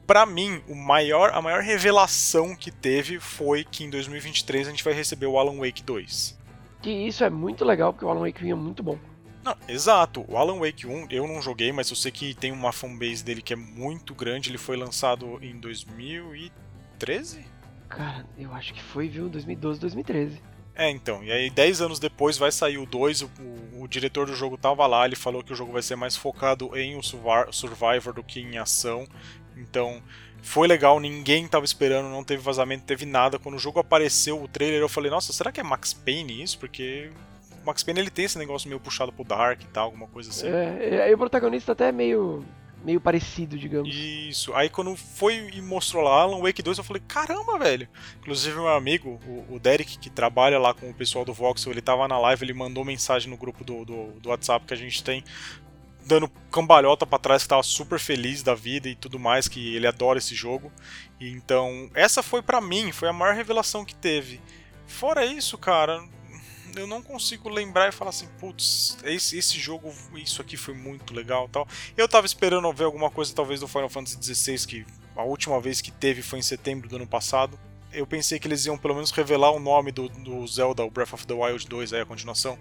[0.05, 4.84] para mim, o maior, a maior revelação que teve foi que em 2023 a gente
[4.84, 6.38] vai receber o Alan Wake 2.
[6.82, 8.99] Que isso é muito legal, porque o Alan Wake vinha muito bom.
[9.44, 10.24] Não, exato.
[10.28, 13.42] O Alan Wake 1 eu não joguei, mas eu sei que tem uma fanbase dele
[13.42, 14.50] que é muito grande.
[14.50, 17.46] Ele foi lançado em 2013?
[17.89, 19.28] Cara, eu acho que foi, viu?
[19.28, 20.42] 2012, 2013.
[20.76, 21.24] É, então.
[21.24, 23.24] E aí, 10 anos depois vai sair o 2.
[23.24, 25.06] O, o, o, diretor do jogo tava lá.
[25.06, 28.58] Ele falou que o jogo vai ser mais focado em o Survivor do que em
[28.58, 29.06] ação.
[29.58, 30.02] Então,
[30.42, 31.00] foi legal.
[31.00, 32.08] Ninguém tava esperando.
[32.10, 33.38] Não teve vazamento, não teve nada.
[33.38, 36.58] Quando o jogo apareceu, o trailer, eu falei: Nossa, será que é Max Payne isso?
[36.58, 37.12] Porque
[37.66, 40.47] Max Payne ele tem esse negócio meio puxado pro Dark e tal, alguma coisa assim.
[40.47, 42.43] É, e o protagonista até é meio
[42.84, 43.93] meio parecido, digamos.
[43.93, 44.53] Isso.
[44.53, 47.88] Aí quando foi e mostrou lá Alan Wake 2, eu falei, caramba, velho.
[48.20, 51.82] Inclusive meu amigo, o, o Derek, que trabalha lá com o pessoal do Voxel, ele
[51.82, 55.03] tava na live, ele mandou mensagem no grupo do, do, do WhatsApp que a gente
[55.03, 55.24] tem,
[56.05, 59.88] dando cambalhota para trás, que tava super feliz da vida e tudo mais, que ele
[59.88, 60.72] adora esse jogo.
[61.20, 64.41] E, então, essa foi para mim, foi a maior revelação que teve.
[64.88, 66.03] Fora isso, cara,
[66.76, 71.14] eu não consigo lembrar e falar assim, putz, esse, esse jogo, isso aqui foi muito
[71.14, 71.68] legal tal.
[71.96, 75.82] Eu tava esperando ver alguma coisa, talvez, do Final Fantasy XVI, que a última vez
[75.82, 77.60] que teve foi em setembro do ano passado.
[77.92, 81.14] Eu pensei que eles iam pelo menos revelar o nome do, do Zelda, o Breath
[81.14, 82.58] of the Wild 2, aí a continuação.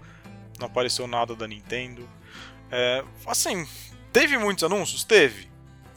[0.59, 2.07] Não apareceu nada da Nintendo.
[2.69, 3.67] É, assim,
[4.11, 5.03] teve muitos anúncios?
[5.03, 5.49] Teve.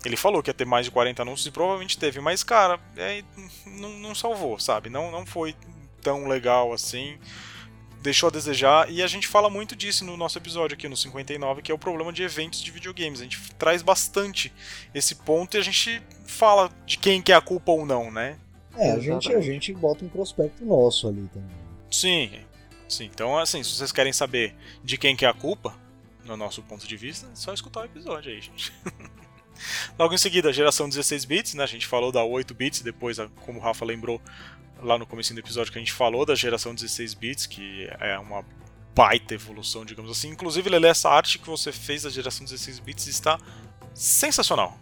[0.05, 3.25] Ele falou que ia ter mais de 40 anúncios e provavelmente teve, mas cara, é,
[3.67, 4.91] não, não salvou, sabe?
[4.91, 5.57] Não, não foi
[6.03, 7.19] tão legal assim
[8.05, 11.63] deixou a desejar, e a gente fala muito disso no nosso episódio aqui, no 59,
[11.63, 13.21] que é o problema de eventos de videogames.
[13.21, 14.53] A gente traz bastante
[14.95, 18.39] esse ponto e a gente fala de quem que é a culpa ou não, né?
[18.77, 21.57] É, a gente, a gente bota um prospecto nosso ali também.
[21.91, 22.31] Sim,
[22.87, 23.05] sim.
[23.07, 25.75] Então, assim, se vocês querem saber de quem que é a culpa,
[26.27, 28.71] no nosso ponto de vista, é só escutar o episódio aí, gente.
[29.99, 31.63] Logo em seguida, a geração 16 bits, né?
[31.63, 34.21] A gente falou da 8 bits, depois, como o Rafa lembrou,
[34.83, 38.19] lá no começo do episódio que a gente falou da geração 16 bits, que é
[38.19, 38.45] uma
[38.95, 40.29] baita evolução, digamos assim.
[40.29, 43.39] Inclusive, Lele, essa arte que você fez da geração 16 bits está
[43.95, 44.77] sensacional,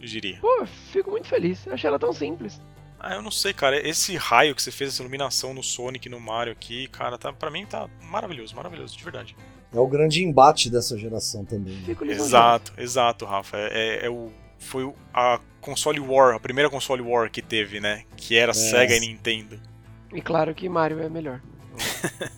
[0.00, 0.38] eu diria.
[0.40, 1.66] Pô, fico muito feliz.
[1.66, 2.60] Eu achei ela tão simples.
[3.00, 3.76] Ah, eu não sei, cara.
[3.86, 7.50] Esse raio que você fez, essa iluminação no Sonic no Mario aqui, cara, tá, pra
[7.50, 9.36] mim tá maravilhoso, maravilhoso, de verdade.
[9.72, 11.74] É o grande embate dessa geração também.
[11.74, 11.96] Né?
[12.12, 13.56] Exato, exato, Rafa.
[13.56, 18.04] É, é, é o, foi a console war, a primeira console war que teve, né?
[18.16, 19.60] Que era Sega e Nintendo.
[20.12, 21.40] E claro que Mario é melhor.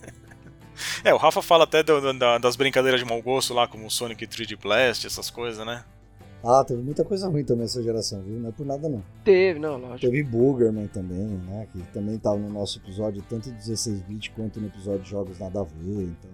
[1.03, 3.91] é, o Rafa fala até do, do, das brincadeiras de mau gosto lá, como o
[3.91, 5.83] Sonic 3D Blast, essas coisas, né?
[6.43, 8.39] Ah, teve muita coisa ruim também essa geração, viu?
[8.39, 9.03] Não é por nada não.
[9.23, 9.99] Teve, não, lógico.
[9.99, 11.67] Teve Boogerman também, né?
[11.71, 15.61] Que também tava no nosso episódio, tanto 16 bit quanto no episódio de jogos nada
[15.61, 16.31] a ver, então.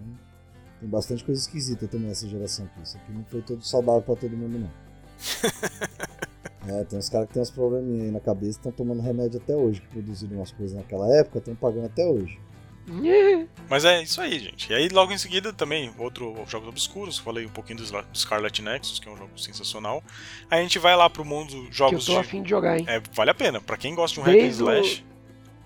[0.79, 2.83] Tem bastante coisa esquisita também essa geração aqui.
[2.83, 4.86] Isso aqui não foi todo saudável pra todo mundo, não.
[6.67, 9.55] é, tem uns caras que tem uns probleminha aí na cabeça estão tomando remédio até
[9.55, 12.39] hoje, que produziram umas coisas naquela época, estão pagando até hoje.
[13.69, 14.71] Mas é isso aí, gente.
[14.71, 17.17] E aí, logo em seguida, também, outro Jogos Obscuros.
[17.17, 20.01] Falei um pouquinho do Scarlet Nexus, que é um jogo sensacional.
[20.49, 22.27] Aí a gente vai lá pro mundo jogos que eu tô de...
[22.27, 22.85] afim de jogar, hein?
[22.87, 23.59] É, vale a pena.
[23.59, 25.05] Pra quem gosta de um hack and slash...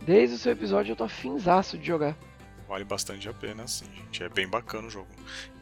[0.06, 2.18] Desde o seu episódio eu tô afinzaço de jogar.
[2.68, 4.24] Vale bastante a pena, sim, gente.
[4.24, 5.10] É bem bacana o jogo.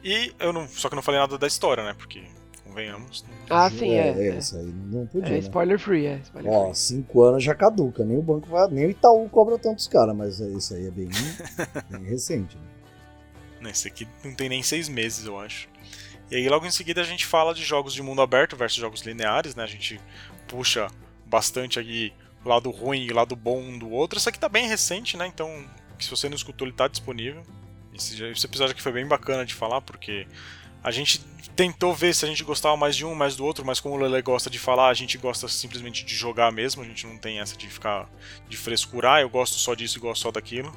[0.04, 0.68] E eu não.
[0.68, 1.94] Só que eu não falei nada da história, né?
[1.98, 2.24] Porque
[2.70, 3.26] convenhamos.
[3.50, 4.10] Ah, sim, é.
[4.10, 4.38] É, é.
[4.38, 5.28] Isso aí não podia.
[5.28, 5.38] É né?
[5.40, 6.20] spoiler free, é.
[6.24, 6.76] Spoiler Ó, free.
[6.76, 8.06] cinco anos já caduca.
[8.06, 8.68] Nem o banco vai.
[8.70, 11.10] Nem o Itaú cobra tantos caras, mas isso aí é bem,
[11.90, 12.58] bem recente.
[13.60, 13.72] Né?
[13.72, 15.68] Esse aqui não tem nem seis meses, eu acho.
[16.32, 19.02] E aí logo em seguida a gente fala de jogos de mundo aberto versus jogos
[19.02, 19.64] lineares, né?
[19.64, 20.00] A gente
[20.48, 20.88] puxa
[21.26, 22.14] bastante aqui
[22.46, 24.20] o lado ruim e o lado bom um do outro.
[24.20, 25.26] Esse aqui tá bem recente, né?
[25.28, 25.66] Então,
[26.00, 27.44] se você não escutou, ele tá disponível.
[27.94, 30.28] Esse, esse episódio aqui foi bem bacana de falar, porque
[30.84, 31.22] a gente
[31.56, 33.98] tentou ver se a gente gostava mais de um, mais do outro, mas como o
[33.98, 37.40] Lele gosta de falar, a gente gosta simplesmente de jogar mesmo, a gente não tem
[37.40, 38.10] essa de ficar
[38.48, 40.72] de frescurar, eu gosto só disso e gosto só daquilo.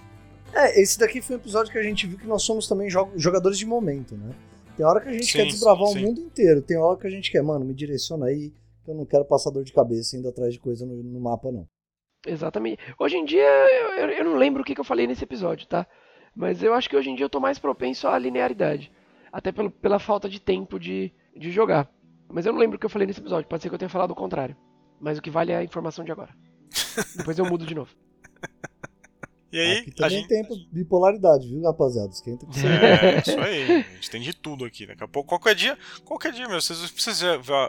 [0.53, 3.57] É, esse daqui foi um episódio que a gente viu que nós somos também jogadores
[3.59, 4.35] de momento, né?
[4.77, 7.07] Tem hora que a gente sim, quer desbravar sim, o mundo inteiro, tem hora que
[7.07, 8.53] a gente quer, mano, me direciona aí,
[8.85, 11.53] que eu não quero passar dor de cabeça indo atrás de coisa no, no mapa,
[11.53, 11.67] não.
[12.27, 12.79] Exatamente.
[12.99, 13.49] Hoje em dia,
[13.99, 15.87] eu, eu não lembro o que, que eu falei nesse episódio, tá?
[16.35, 18.91] Mas eu acho que hoje em dia eu tô mais propenso à linearidade
[19.33, 21.91] até pelo, pela falta de tempo de, de jogar.
[22.29, 23.89] Mas eu não lembro o que eu falei nesse episódio, pode ser que eu tenha
[23.89, 24.57] falado o contrário.
[25.01, 26.35] Mas o que vale é a informação de agora.
[27.17, 27.91] Depois eu mudo de novo.
[29.53, 30.29] E aí, aqui também gente...
[30.29, 32.09] tem bipolaridade, viu, rapaziada?
[32.09, 33.71] Esquenta com É, isso aí.
[33.71, 34.87] A gente tem de tudo aqui.
[34.87, 36.59] Daqui a pouco, qualquer dia, qualquer dia, meu.
[36.59, 37.21] Vocês, vocês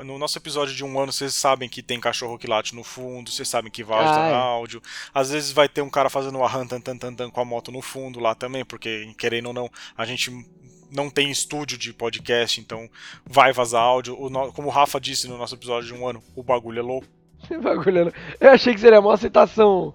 [0.05, 3.30] no nosso episódio de um ano, vocês sabem que tem cachorro que late no fundo,
[3.30, 4.34] vocês sabem que vaza ah, é.
[4.34, 4.82] áudio.
[5.14, 7.45] Às vezes vai ter um cara fazendo uma ran tan, tan, tan, tan com a
[7.45, 10.32] moto no fundo lá também, porque, querendo ou não, a gente
[10.94, 12.89] não tem estúdio de podcast, então
[13.26, 14.14] vai vazar áudio.
[14.14, 17.08] O, como o Rafa disse no nosso episódio de um ano, o bagulho é louco.
[17.50, 18.18] o bagulho é louco.
[18.39, 19.94] Eu achei que seria uma citação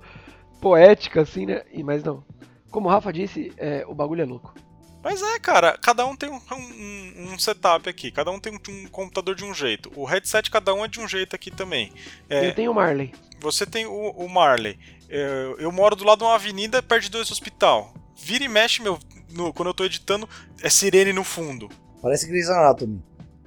[0.61, 1.63] poética, assim, né?
[1.85, 2.25] Mas não.
[2.71, 4.55] Como o Rafa disse, é, o bagulho é louco.
[5.03, 8.59] Mas é, cara, cada um tem um, um, um setup aqui, cada um tem um,
[8.69, 9.91] um, computador de um jeito.
[9.95, 11.93] O headset, cada um é de um jeito aqui também.
[12.29, 13.13] É, eu tenho o Marley.
[13.41, 14.79] Você tem o, o Marley.
[15.09, 17.95] Eu, eu, moro do lado de uma avenida perto de dois hospital.
[18.17, 18.99] Vira e mexe, meu,
[19.33, 20.29] no, quando eu tô editando,
[20.63, 21.69] é sirene no fundo.
[22.01, 23.03] Parece Grey's Anatomy.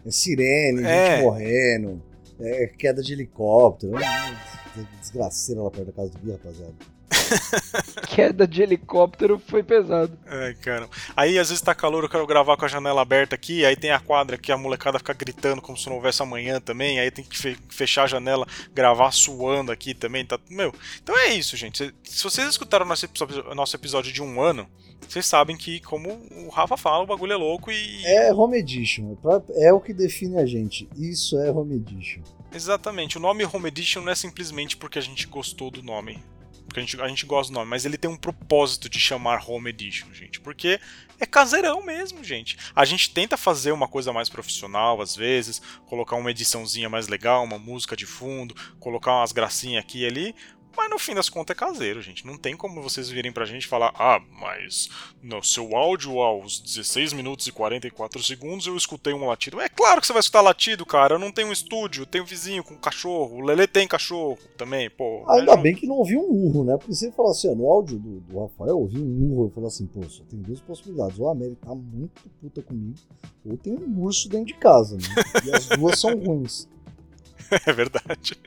[0.06, 1.16] É sirene, é.
[1.16, 2.04] gente morrendo,
[2.40, 3.94] é queda de helicóptero.
[5.00, 6.74] Desgraceira lá perto da casa do Gui, rapaziada.
[8.08, 10.18] Queda de helicóptero foi pesado.
[10.26, 10.90] É, cara.
[11.16, 13.92] Aí às vezes tá calor, eu quero gravar com a janela aberta aqui, aí tem
[13.92, 17.24] a quadra que a molecada fica gritando como se não houvesse amanhã também, aí tem
[17.24, 20.40] que fechar a janela, gravar suando aqui também, tá.
[20.50, 20.74] Meu.
[21.02, 21.94] Então é isso, gente.
[22.04, 24.68] Se vocês escutaram nosso episódio, nosso episódio de um ano,
[25.08, 26.10] vocês sabem que, como
[26.46, 28.06] o Rafa fala, o bagulho é louco e.
[28.06, 29.18] É Home Edition.
[29.56, 30.88] É o que define a gente.
[30.96, 32.22] Isso é Home Edition.
[32.54, 33.18] Exatamente.
[33.18, 36.22] O nome Home Edition não é simplesmente porque a gente gostou do nome
[36.72, 39.44] porque a gente, a gente gosta do nome, mas ele tem um propósito de chamar
[39.46, 40.80] Home Edition, gente, porque
[41.20, 42.58] é caseirão mesmo, gente.
[42.74, 47.44] A gente tenta fazer uma coisa mais profissional às vezes, colocar uma ediçãozinha mais legal,
[47.44, 50.36] uma música de fundo, colocar umas gracinhas aqui e ali,
[50.76, 52.26] mas no fim das contas é caseiro, gente.
[52.26, 54.90] Não tem como vocês virem pra gente falar, ah, mas
[55.22, 59.60] no seu áudio aos 16 minutos e 44 segundos eu escutei um latido.
[59.60, 61.16] É claro que você vai escutar latido, cara.
[61.16, 63.38] Eu não tenho um estúdio, tenho um vizinho com um cachorro.
[63.38, 65.24] O Lele tem cachorro também, pô.
[65.30, 66.78] Ainda bem que não ouvi um urro, né?
[66.78, 69.46] Porque você fala assim, ó, no áudio do, do Rafael, eu ouvi um urro.
[69.46, 71.20] Eu falei assim, pô, só tem duas possibilidades.
[71.20, 72.98] Ou a América tá muito puta comigo,
[73.46, 75.04] ou tem um urso dentro de casa, né?
[75.46, 76.68] E as duas são ruins.
[77.68, 78.40] É verdade.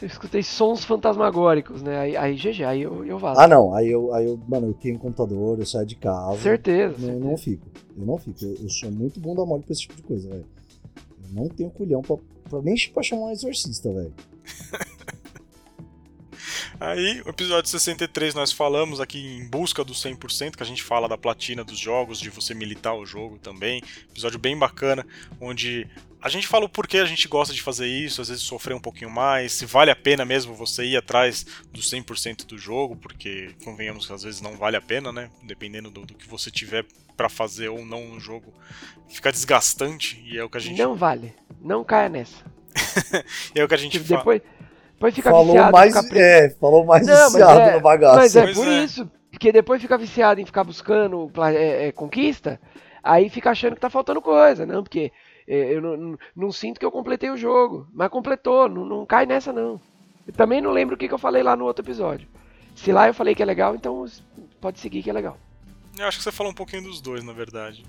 [0.00, 1.98] Eu escutei sons fantasmagóricos, né?
[1.98, 3.40] Aí, aí GG, aí eu, eu vazo.
[3.40, 3.74] Ah, não.
[3.74, 6.40] Aí eu, aí eu, mano, eu tenho um computador, eu saio de casa.
[6.40, 6.94] Certeza.
[6.94, 7.24] Eu certeza.
[7.24, 7.66] não fico.
[7.98, 8.44] Eu não fico.
[8.44, 10.46] Eu, eu sou muito bom da mole pra esse tipo de coisa, velho.
[11.22, 12.16] Eu não tenho culhão pra,
[12.48, 14.14] pra nem pra chamar um exorcista, velho.
[16.80, 21.06] Aí, o episódio 63 nós falamos aqui em busca do 100%, que a gente fala
[21.06, 23.82] da platina dos jogos, de você militar o jogo também.
[24.10, 25.06] Episódio bem bacana,
[25.38, 25.86] onde
[26.22, 28.80] a gente fala o porquê a gente gosta de fazer isso, às vezes sofrer um
[28.80, 33.54] pouquinho mais, se vale a pena mesmo você ir atrás do 100% do jogo, porque
[33.64, 35.30] convenhamos que às vezes não vale a pena, né?
[35.42, 36.84] Dependendo do, do que você tiver
[37.16, 38.52] para fazer ou não no jogo,
[39.08, 40.78] fica desgastante e é o que a gente.
[40.80, 42.44] Não vale, não caia nessa.
[43.54, 44.18] e é o que a gente Tipo, fala.
[44.20, 44.42] depois,
[44.94, 45.72] depois fica falou viciado.
[45.72, 48.16] mais, fica é, falou mais Não, mas viciado é- no bagaço.
[48.16, 48.84] Mas é Pois por é.
[48.84, 49.10] isso.
[49.30, 52.60] Porque depois fica viciado em ficar buscando é, é, conquista,
[53.02, 54.66] aí fica achando que tá faltando coisa.
[54.66, 55.12] Não, porque
[55.54, 57.86] eu não, não- não sinto que eu completei o jogo.
[57.92, 59.80] Mas completou, não, não cai nessa não.
[60.26, 62.28] Eu também não lembro o que, que eu falei lá no outro episódio.
[62.74, 64.04] Se lá eu falei que é legal, então
[64.60, 65.36] pode seguir que é legal.
[66.00, 67.84] Eu acho que você falou um pouquinho dos dois, na verdade.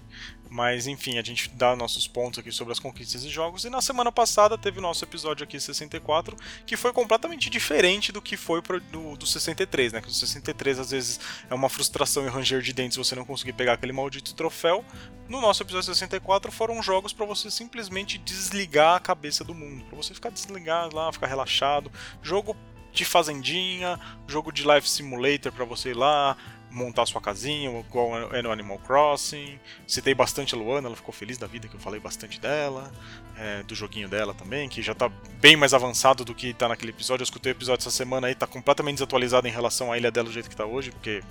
[0.50, 3.64] Mas, enfim, a gente dá nossos pontos aqui sobre as conquistas e jogos.
[3.64, 6.36] E na semana passada teve o nosso episódio aqui 64,
[6.66, 10.02] que foi completamente diferente do que foi pro, do, do 63, né?
[10.02, 13.54] Que o 63 às vezes é uma frustração e ranger de dentes você não conseguir
[13.54, 14.84] pegar aquele maldito troféu.
[15.30, 19.86] No nosso episódio 64 foram jogos para você simplesmente desligar a cabeça do mundo.
[19.86, 21.90] Pra você ficar desligado lá, ficar relaxado.
[22.22, 22.58] Jogo
[22.92, 23.98] de fazendinha,
[24.28, 26.36] jogo de life simulator para você ir lá,
[26.72, 29.60] montar sua casinha, igual é no Animal Crossing.
[29.86, 32.92] Citei bastante a Luana, ela ficou feliz da vida que eu falei bastante dela,
[33.38, 35.10] é, do joguinho dela também, que já tá
[35.40, 37.22] bem mais avançado do que tá naquele episódio.
[37.22, 40.28] Eu escutei o episódio essa semana aí, tá completamente desatualizado em relação à ilha dela
[40.28, 41.22] do jeito que tá hoje, porque,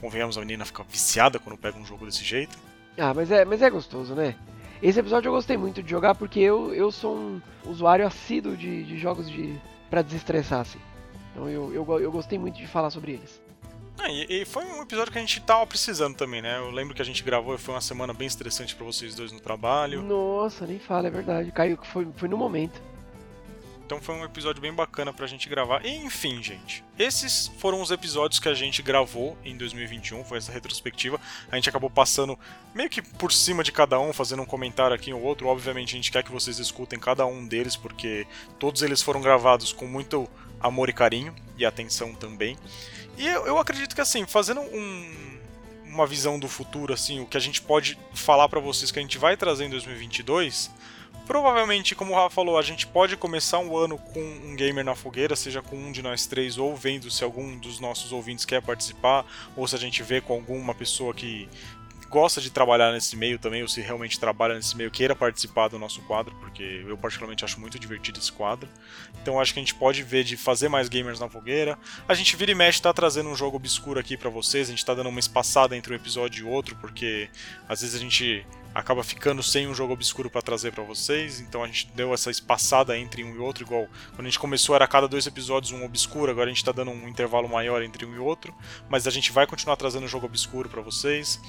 [0.00, 2.58] convenhamos, a menina fica viciada quando pega um jogo desse jeito.
[2.98, 4.34] Ah, mas é, mas é gostoso, né?
[4.82, 8.82] Esse episódio eu gostei muito de jogar porque eu, eu sou um usuário assíduo de,
[8.84, 9.60] de jogos de
[9.90, 10.78] para desestressar, assim.
[11.32, 13.40] Então eu, eu, eu gostei muito de falar sobre eles.
[13.98, 16.58] Ah, e, e foi um episódio que a gente tava precisando também, né?
[16.58, 19.32] Eu lembro que a gente gravou e foi uma semana bem estressante pra vocês dois
[19.32, 20.02] no trabalho.
[20.02, 21.52] Nossa, nem fala, é verdade.
[21.52, 22.80] Caiu, foi, foi no momento.
[23.90, 25.84] Então foi um episódio bem bacana pra gente gravar.
[25.84, 26.84] E enfim, gente.
[26.96, 30.22] Esses foram os episódios que a gente gravou em 2021.
[30.22, 31.20] Foi essa retrospectiva.
[31.50, 32.38] A gente acabou passando
[32.72, 35.48] meio que por cima de cada um, fazendo um comentário aqui ou outro.
[35.48, 38.28] Obviamente a gente quer que vocês escutem cada um deles, porque
[38.60, 40.30] todos eles foram gravados com muito
[40.60, 41.34] amor e carinho.
[41.58, 42.56] E atenção também.
[43.20, 45.38] E eu, eu acredito que assim, fazendo um,
[45.84, 49.02] uma visão do futuro, assim, o que a gente pode falar pra vocês que a
[49.02, 50.70] gente vai trazer em 2022.
[51.26, 54.94] Provavelmente, como o Rafa falou, a gente pode começar um ano com um gamer na
[54.94, 58.62] fogueira, seja com um de nós três, ou vendo se algum dos nossos ouvintes quer
[58.62, 61.46] participar, ou se a gente vê com alguma pessoa que
[62.10, 65.78] gosta de trabalhar nesse meio também, ou se realmente trabalha nesse meio, queira participar do
[65.78, 68.68] nosso quadro, porque eu particularmente acho muito divertido esse quadro.
[69.22, 71.78] Então acho que a gente pode ver de fazer mais gamers na fogueira.
[72.08, 74.84] A gente vira e mexe tá trazendo um jogo obscuro aqui pra vocês, a gente
[74.84, 77.30] tá dando uma espaçada entre um episódio e outro, porque
[77.68, 78.44] às vezes a gente
[78.74, 82.30] acaba ficando sem um jogo obscuro pra trazer pra vocês, então a gente deu essa
[82.30, 85.84] espaçada entre um e outro, igual quando a gente começou era cada dois episódios um
[85.84, 88.54] obscuro, agora a gente tá dando um intervalo maior entre um e outro,
[88.88, 91.40] mas a gente vai continuar trazendo jogo obscuro pra vocês.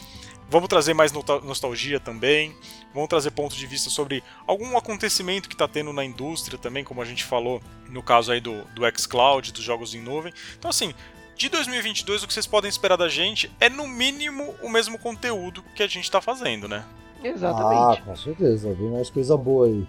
[0.52, 2.54] Vamos trazer mais nostalgia também.
[2.94, 7.02] Vamos trazer pontos de vista sobre algum acontecimento que está tendo na indústria também, como
[7.02, 10.34] a gente falou no caso aí do, do xCloud, dos jogos em nuvem.
[10.60, 10.94] Então, assim,
[11.38, 15.64] de 2022 o que vocês podem esperar da gente é no mínimo o mesmo conteúdo
[15.74, 16.84] que a gente está fazendo, né?
[17.24, 18.02] Ah, Exatamente.
[18.02, 18.74] com certeza.
[18.74, 19.88] Vem mais coisa boa aí.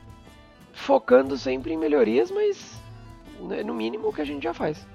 [0.73, 2.81] Focando sempre em melhorias, mas
[3.41, 4.87] né, no mínimo o que a gente já faz.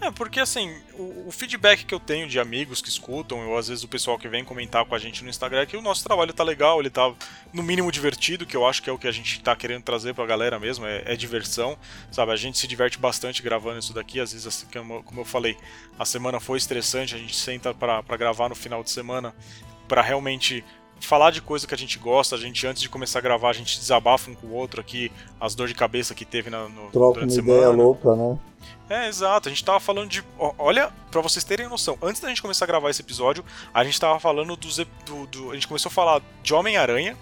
[0.00, 3.66] É, porque assim, o, o feedback que eu tenho de amigos que escutam, ou às
[3.66, 6.04] vezes o pessoal que vem comentar com a gente no Instagram, é que o nosso
[6.04, 7.12] trabalho tá legal, ele tá
[7.52, 10.14] no mínimo divertido, que eu acho que é o que a gente tá querendo trazer
[10.14, 11.76] pra galera mesmo, é, é diversão,
[12.12, 12.30] sabe?
[12.30, 15.56] A gente se diverte bastante gravando isso daqui, às vezes, assim, como, como eu falei,
[15.98, 19.34] a semana foi estressante, a gente senta pra, pra gravar no final de semana
[19.88, 20.64] pra realmente
[21.00, 23.52] falar de coisa que a gente gosta, a gente antes de começar a gravar, a
[23.52, 26.90] gente desabafa um com o outro aqui, as dores de cabeça que teve na, no,
[26.90, 27.82] Troca durante uma a ideia semana.
[27.82, 28.38] louca, né?
[28.90, 29.48] É, exato.
[29.48, 30.24] A gente tava falando de.
[30.38, 33.84] ó, Olha, pra vocês terem noção, antes da gente começar a gravar esse episódio, a
[33.84, 34.76] gente tava falando dos.
[34.78, 37.16] Do, do- a gente começou a falar de Homem-Aranha,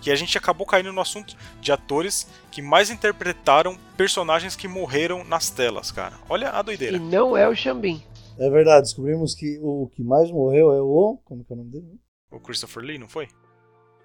[0.00, 5.22] que a gente acabou caindo no assunto de atores que mais interpretaram personagens que morreram
[5.24, 6.14] nas telas, cara.
[6.28, 6.98] Olha a E doideira.
[6.98, 8.02] não é o Xambin.
[8.38, 11.18] É verdade, descobrimos que o que mais morreu é o.
[11.24, 11.86] Como que é o nome dele?
[12.30, 13.28] O Christopher Lee, não foi?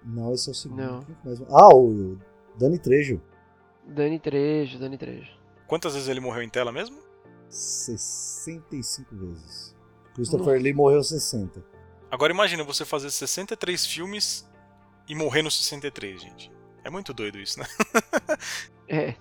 [0.02, 0.82] Não, esse é o segundo.
[0.82, 1.06] Não.
[1.50, 2.18] Ah, o
[2.58, 3.20] Dani Trejo.
[3.86, 5.30] Dani Trejo, Dani Trejo.
[5.66, 6.98] Quantas vezes ele morreu em tela mesmo?
[7.48, 9.74] 65 vezes.
[10.14, 11.62] Christopher Lee morreu 60.
[12.10, 14.48] Agora imagina você fazer 63 filmes
[15.08, 16.52] e morrer no 63, gente.
[16.82, 17.66] É muito doido isso, né?
[18.88, 19.16] É,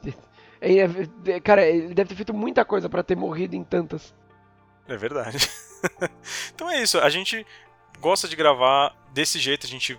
[0.62, 0.84] é,
[1.26, 4.14] é, cara, ele deve ter feito muita coisa pra ter morrido em tantas.
[4.88, 5.50] É verdade.
[6.54, 7.44] então é isso, a gente
[8.00, 9.98] gosta de gravar desse jeito, a gente,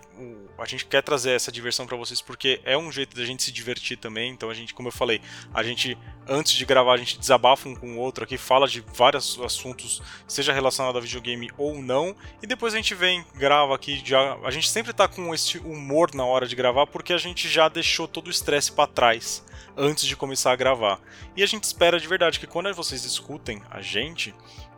[0.58, 3.50] a gente quer trazer essa diversão pra vocês porque é um jeito da gente se
[3.50, 4.30] divertir também.
[4.30, 5.22] Então a gente, como eu falei,
[5.54, 5.96] a gente
[6.28, 10.02] antes de gravar a gente desabafa um com o outro aqui, fala de vários assuntos,
[10.28, 14.50] seja relacionado a videogame ou não, e depois a gente vem, grava aqui, já a
[14.50, 18.06] gente sempre tá com esse humor na hora de gravar porque a gente já deixou
[18.06, 19.42] todo o estresse pra trás
[19.76, 21.00] antes de começar a gravar.
[21.36, 24.34] E a gente espera de verdade que quando vocês escutem a gente,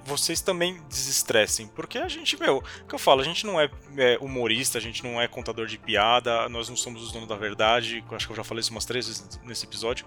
[0.09, 1.69] vocês também desestressem.
[1.69, 5.05] Porque a gente, meu, que eu falo, a gente não é, é, humorista, a gente
[5.05, 8.03] não é contador de piada, nós não somos os donos da verdade.
[8.11, 10.07] Acho que eu já falei isso umas três vezes nesse episódio.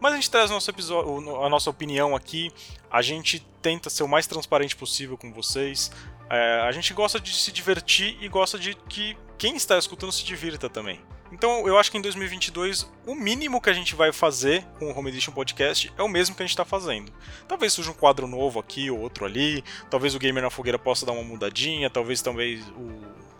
[0.00, 2.50] Mas a gente traz nosso episódio, a nossa opinião aqui.
[2.90, 5.92] A gente tenta ser o mais transparente possível com vocês.
[6.28, 10.24] É, a gente gosta de se divertir e gosta de que quem está escutando se
[10.24, 11.00] divirta também.
[11.32, 14.96] Então eu acho que em 2022 o mínimo que a gente vai fazer com o
[14.96, 17.10] Home Edition Podcast é o mesmo que a gente está fazendo.
[17.48, 21.06] Talvez surja um quadro novo aqui ou outro ali, talvez o Gamer na Fogueira possa
[21.06, 22.62] dar uma mudadinha, talvez talvez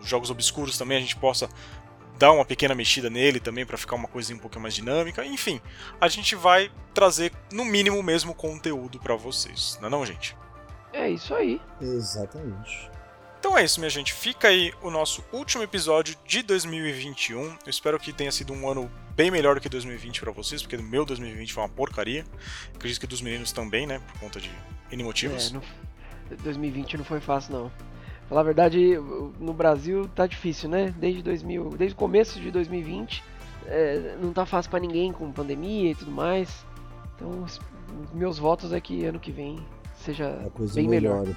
[0.01, 1.49] os jogos obscuros também a gente possa
[2.19, 5.25] dar uma pequena mexida nele também para ficar uma coisinha um pouco mais dinâmica.
[5.25, 5.61] Enfim,
[6.01, 10.35] a gente vai trazer no mínimo o mesmo conteúdo para vocês, não é não, gente?
[10.95, 11.61] É isso aí.
[11.81, 12.91] Exatamente.
[13.43, 14.15] Então é isso, minha gente.
[14.15, 17.43] Fica aí o nosso último episódio de 2021.
[17.43, 20.77] Eu espero que tenha sido um ano bem melhor do que 2020 para vocês, porque
[20.77, 22.25] o meu 2020 foi uma porcaria.
[22.73, 23.99] Acredito que dos meninos também, né?
[23.99, 24.49] Por conta de
[24.93, 25.51] N motivos.
[25.51, 25.63] É, não...
[26.41, 27.73] 2020 não foi fácil, não.
[28.29, 28.97] Falar a verdade,
[29.41, 30.95] no Brasil tá difícil, né?
[30.97, 33.25] Desde 2000, desde o começo de 2020,
[33.67, 36.65] é, não tá fácil para ninguém com pandemia e tudo mais.
[37.17, 37.45] Então,
[38.13, 39.59] meus votos é que ano que vem
[39.97, 41.23] seja bem melhor.
[41.23, 41.37] melhor.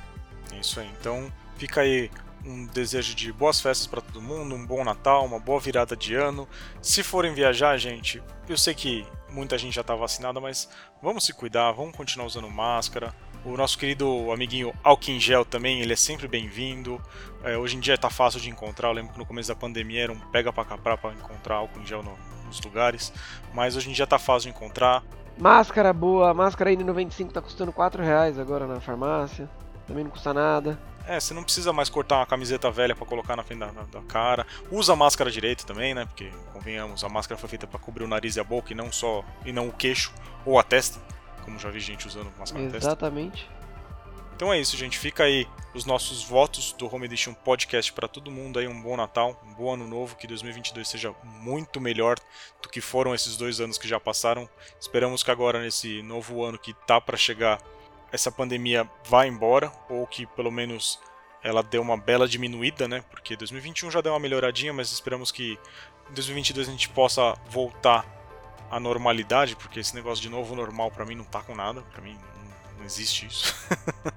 [0.54, 0.88] É isso aí.
[1.00, 2.10] Então, Fica aí
[2.46, 6.14] um desejo de boas festas para todo mundo, um bom Natal, uma boa virada de
[6.14, 6.48] ano.
[6.82, 10.70] Se forem viajar, gente, eu sei que muita gente já está vacinada, mas
[11.02, 13.14] vamos se cuidar, vamos continuar usando máscara.
[13.44, 17.02] O nosso querido amiguinho Alkin Gel também, ele é sempre bem-vindo.
[17.44, 18.90] É, hoje em dia está fácil de encontrar.
[18.90, 21.80] Eu lembro que no começo da pandemia era um pega para capar para encontrar álcool
[21.80, 23.12] em gel no, nos lugares,
[23.54, 25.04] mas hoje em dia está fácil de encontrar.
[25.38, 29.50] Máscara boa, máscara N95 está custando 4 reais agora na farmácia.
[29.86, 30.80] Também não custa nada.
[31.08, 34.02] É, você não precisa mais cortar uma camiseta velha para colocar na frente da, da,
[34.02, 34.46] cara.
[34.72, 36.06] Usa a máscara direito também, né?
[36.06, 38.92] Porque, convenhamos, a máscara foi feita para cobrir o nariz e a boca e não
[38.92, 39.24] só.
[39.46, 40.12] e não o queixo
[40.46, 41.00] ou a testa.
[41.44, 42.88] Como já vi gente usando máscara na testa.
[42.88, 43.48] Exatamente.
[44.36, 44.98] Então é isso, gente.
[45.00, 48.68] Fica aí os nossos votos do Home Edition Podcast para todo mundo aí.
[48.68, 50.18] Um bom Natal, um bom ano novo.
[50.18, 52.18] Que 2022 seja muito melhor
[52.62, 54.50] do que foram esses dois anos que já passaram.
[54.78, 57.62] Esperamos que agora, nesse novo ano que tá para chegar,
[58.16, 61.00] essa pandemia vá embora, ou que pelo menos
[61.44, 63.04] ela dê uma bela diminuída, né?
[63.12, 65.60] Porque 2021 já deu uma melhoradinha, mas esperamos que
[66.10, 68.04] em 2022 a gente possa voltar
[68.72, 72.02] à normalidade, porque esse negócio de novo normal para mim não tá com nada, para
[72.02, 73.54] mim não, não existe isso.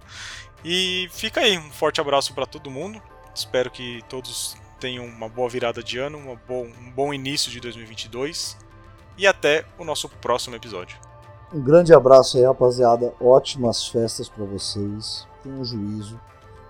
[0.64, 3.02] e fica aí, um forte abraço para todo mundo.
[3.34, 7.60] Espero que todos tenham uma boa virada de ano, uma bom, um bom início de
[7.60, 8.56] 2022
[9.18, 11.07] e até o nosso próximo episódio.
[11.52, 13.14] Um grande abraço aí, rapaziada.
[13.18, 15.26] Ótimas festas para vocês.
[15.42, 16.20] Tenham juízo.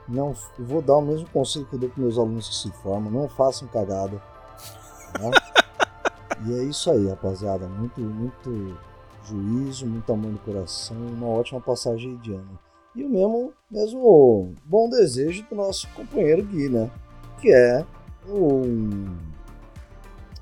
[0.06, 3.10] Não, vou dar o mesmo conselho que eu dou para meus alunos que se formam.
[3.10, 4.22] Não façam cagada.
[5.18, 5.30] Né?
[6.46, 7.66] e é isso aí, rapaziada.
[7.66, 8.78] Muito, muito
[9.24, 10.96] juízo, muito amor no coração.
[10.96, 12.58] Uma ótima passagem de ano.
[12.94, 16.88] E o mesmo, mesmo bom desejo do nosso companheiro Gui, né?
[17.40, 17.84] Que é
[18.28, 19.06] um.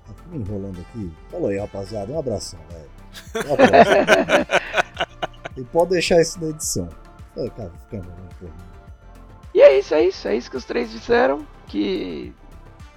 [0.07, 1.11] Tá me enrolando aqui.
[1.31, 2.13] Falou aí, rapaziada.
[2.13, 2.96] Um abração, velho.
[5.57, 6.89] e pode deixar isso na edição.
[7.37, 8.03] É, cara, fica
[9.55, 11.47] E é isso, é isso, é isso que os três disseram.
[11.67, 12.33] Que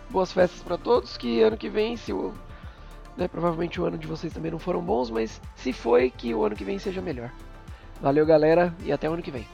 [0.09, 1.17] boas festas para todos.
[1.17, 2.34] Que ano que vem, se o.
[3.17, 6.45] Né, provavelmente o ano de vocês também não foram bons, mas se foi, que o
[6.45, 7.32] ano que vem seja melhor.
[8.01, 9.45] Valeu, galera, e até o ano que vem.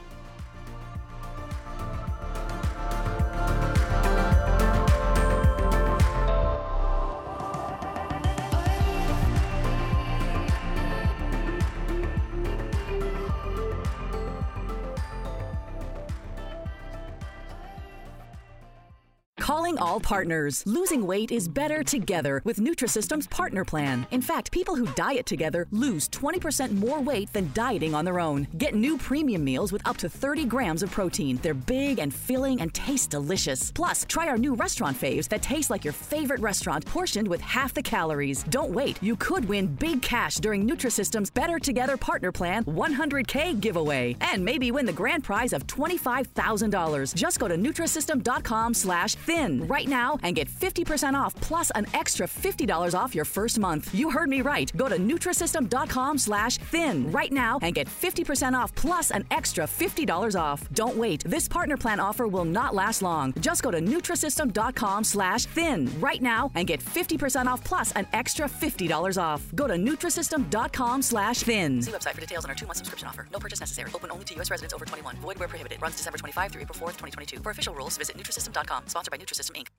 [19.96, 20.62] All partners.
[20.66, 24.06] Losing weight is better together with Nutrisystem's partner plan.
[24.10, 28.46] In fact, people who diet together lose 20% more weight than dieting on their own.
[28.58, 31.38] Get new premium meals with up to 30 grams of protein.
[31.42, 33.70] They're big and filling and taste delicious.
[33.70, 37.72] Plus, try our new restaurant faves that taste like your favorite restaurant, portioned with half
[37.72, 38.42] the calories.
[38.50, 39.02] Don't wait.
[39.02, 44.14] You could win big cash during Nutrisystem's Better Together Partner Plan 100K giveaway.
[44.20, 47.14] And maybe win the grand prize of $25,000.
[47.14, 52.26] Just go to Nutrisystem.com slash thin right now and get 50% off plus an extra
[52.26, 53.94] $50 off your first month.
[53.94, 54.70] You heard me right.
[54.76, 60.40] Go to Nutrisystem.com slash thin right now and get 50% off plus an extra $50
[60.40, 60.68] off.
[60.72, 61.22] Don't wait.
[61.24, 63.32] This partner plan offer will not last long.
[63.40, 68.46] Just go to Nutrisystem.com slash thin right now and get 50% off plus an extra
[68.48, 69.42] $50 off.
[69.54, 71.82] Go to Nutrisystem.com slash thin.
[71.82, 73.26] See website for details on our two-month subscription offer.
[73.32, 73.90] No purchase necessary.
[73.94, 74.50] Open only to U.S.
[74.50, 75.16] residents over 21.
[75.16, 75.80] Void where prohibited.
[75.80, 77.40] Runs December 25 through April 4th, 2022.
[77.40, 78.88] For official rules, visit Nutrisystem.com.
[78.88, 79.75] Sponsored by Nutrisystem, Inc.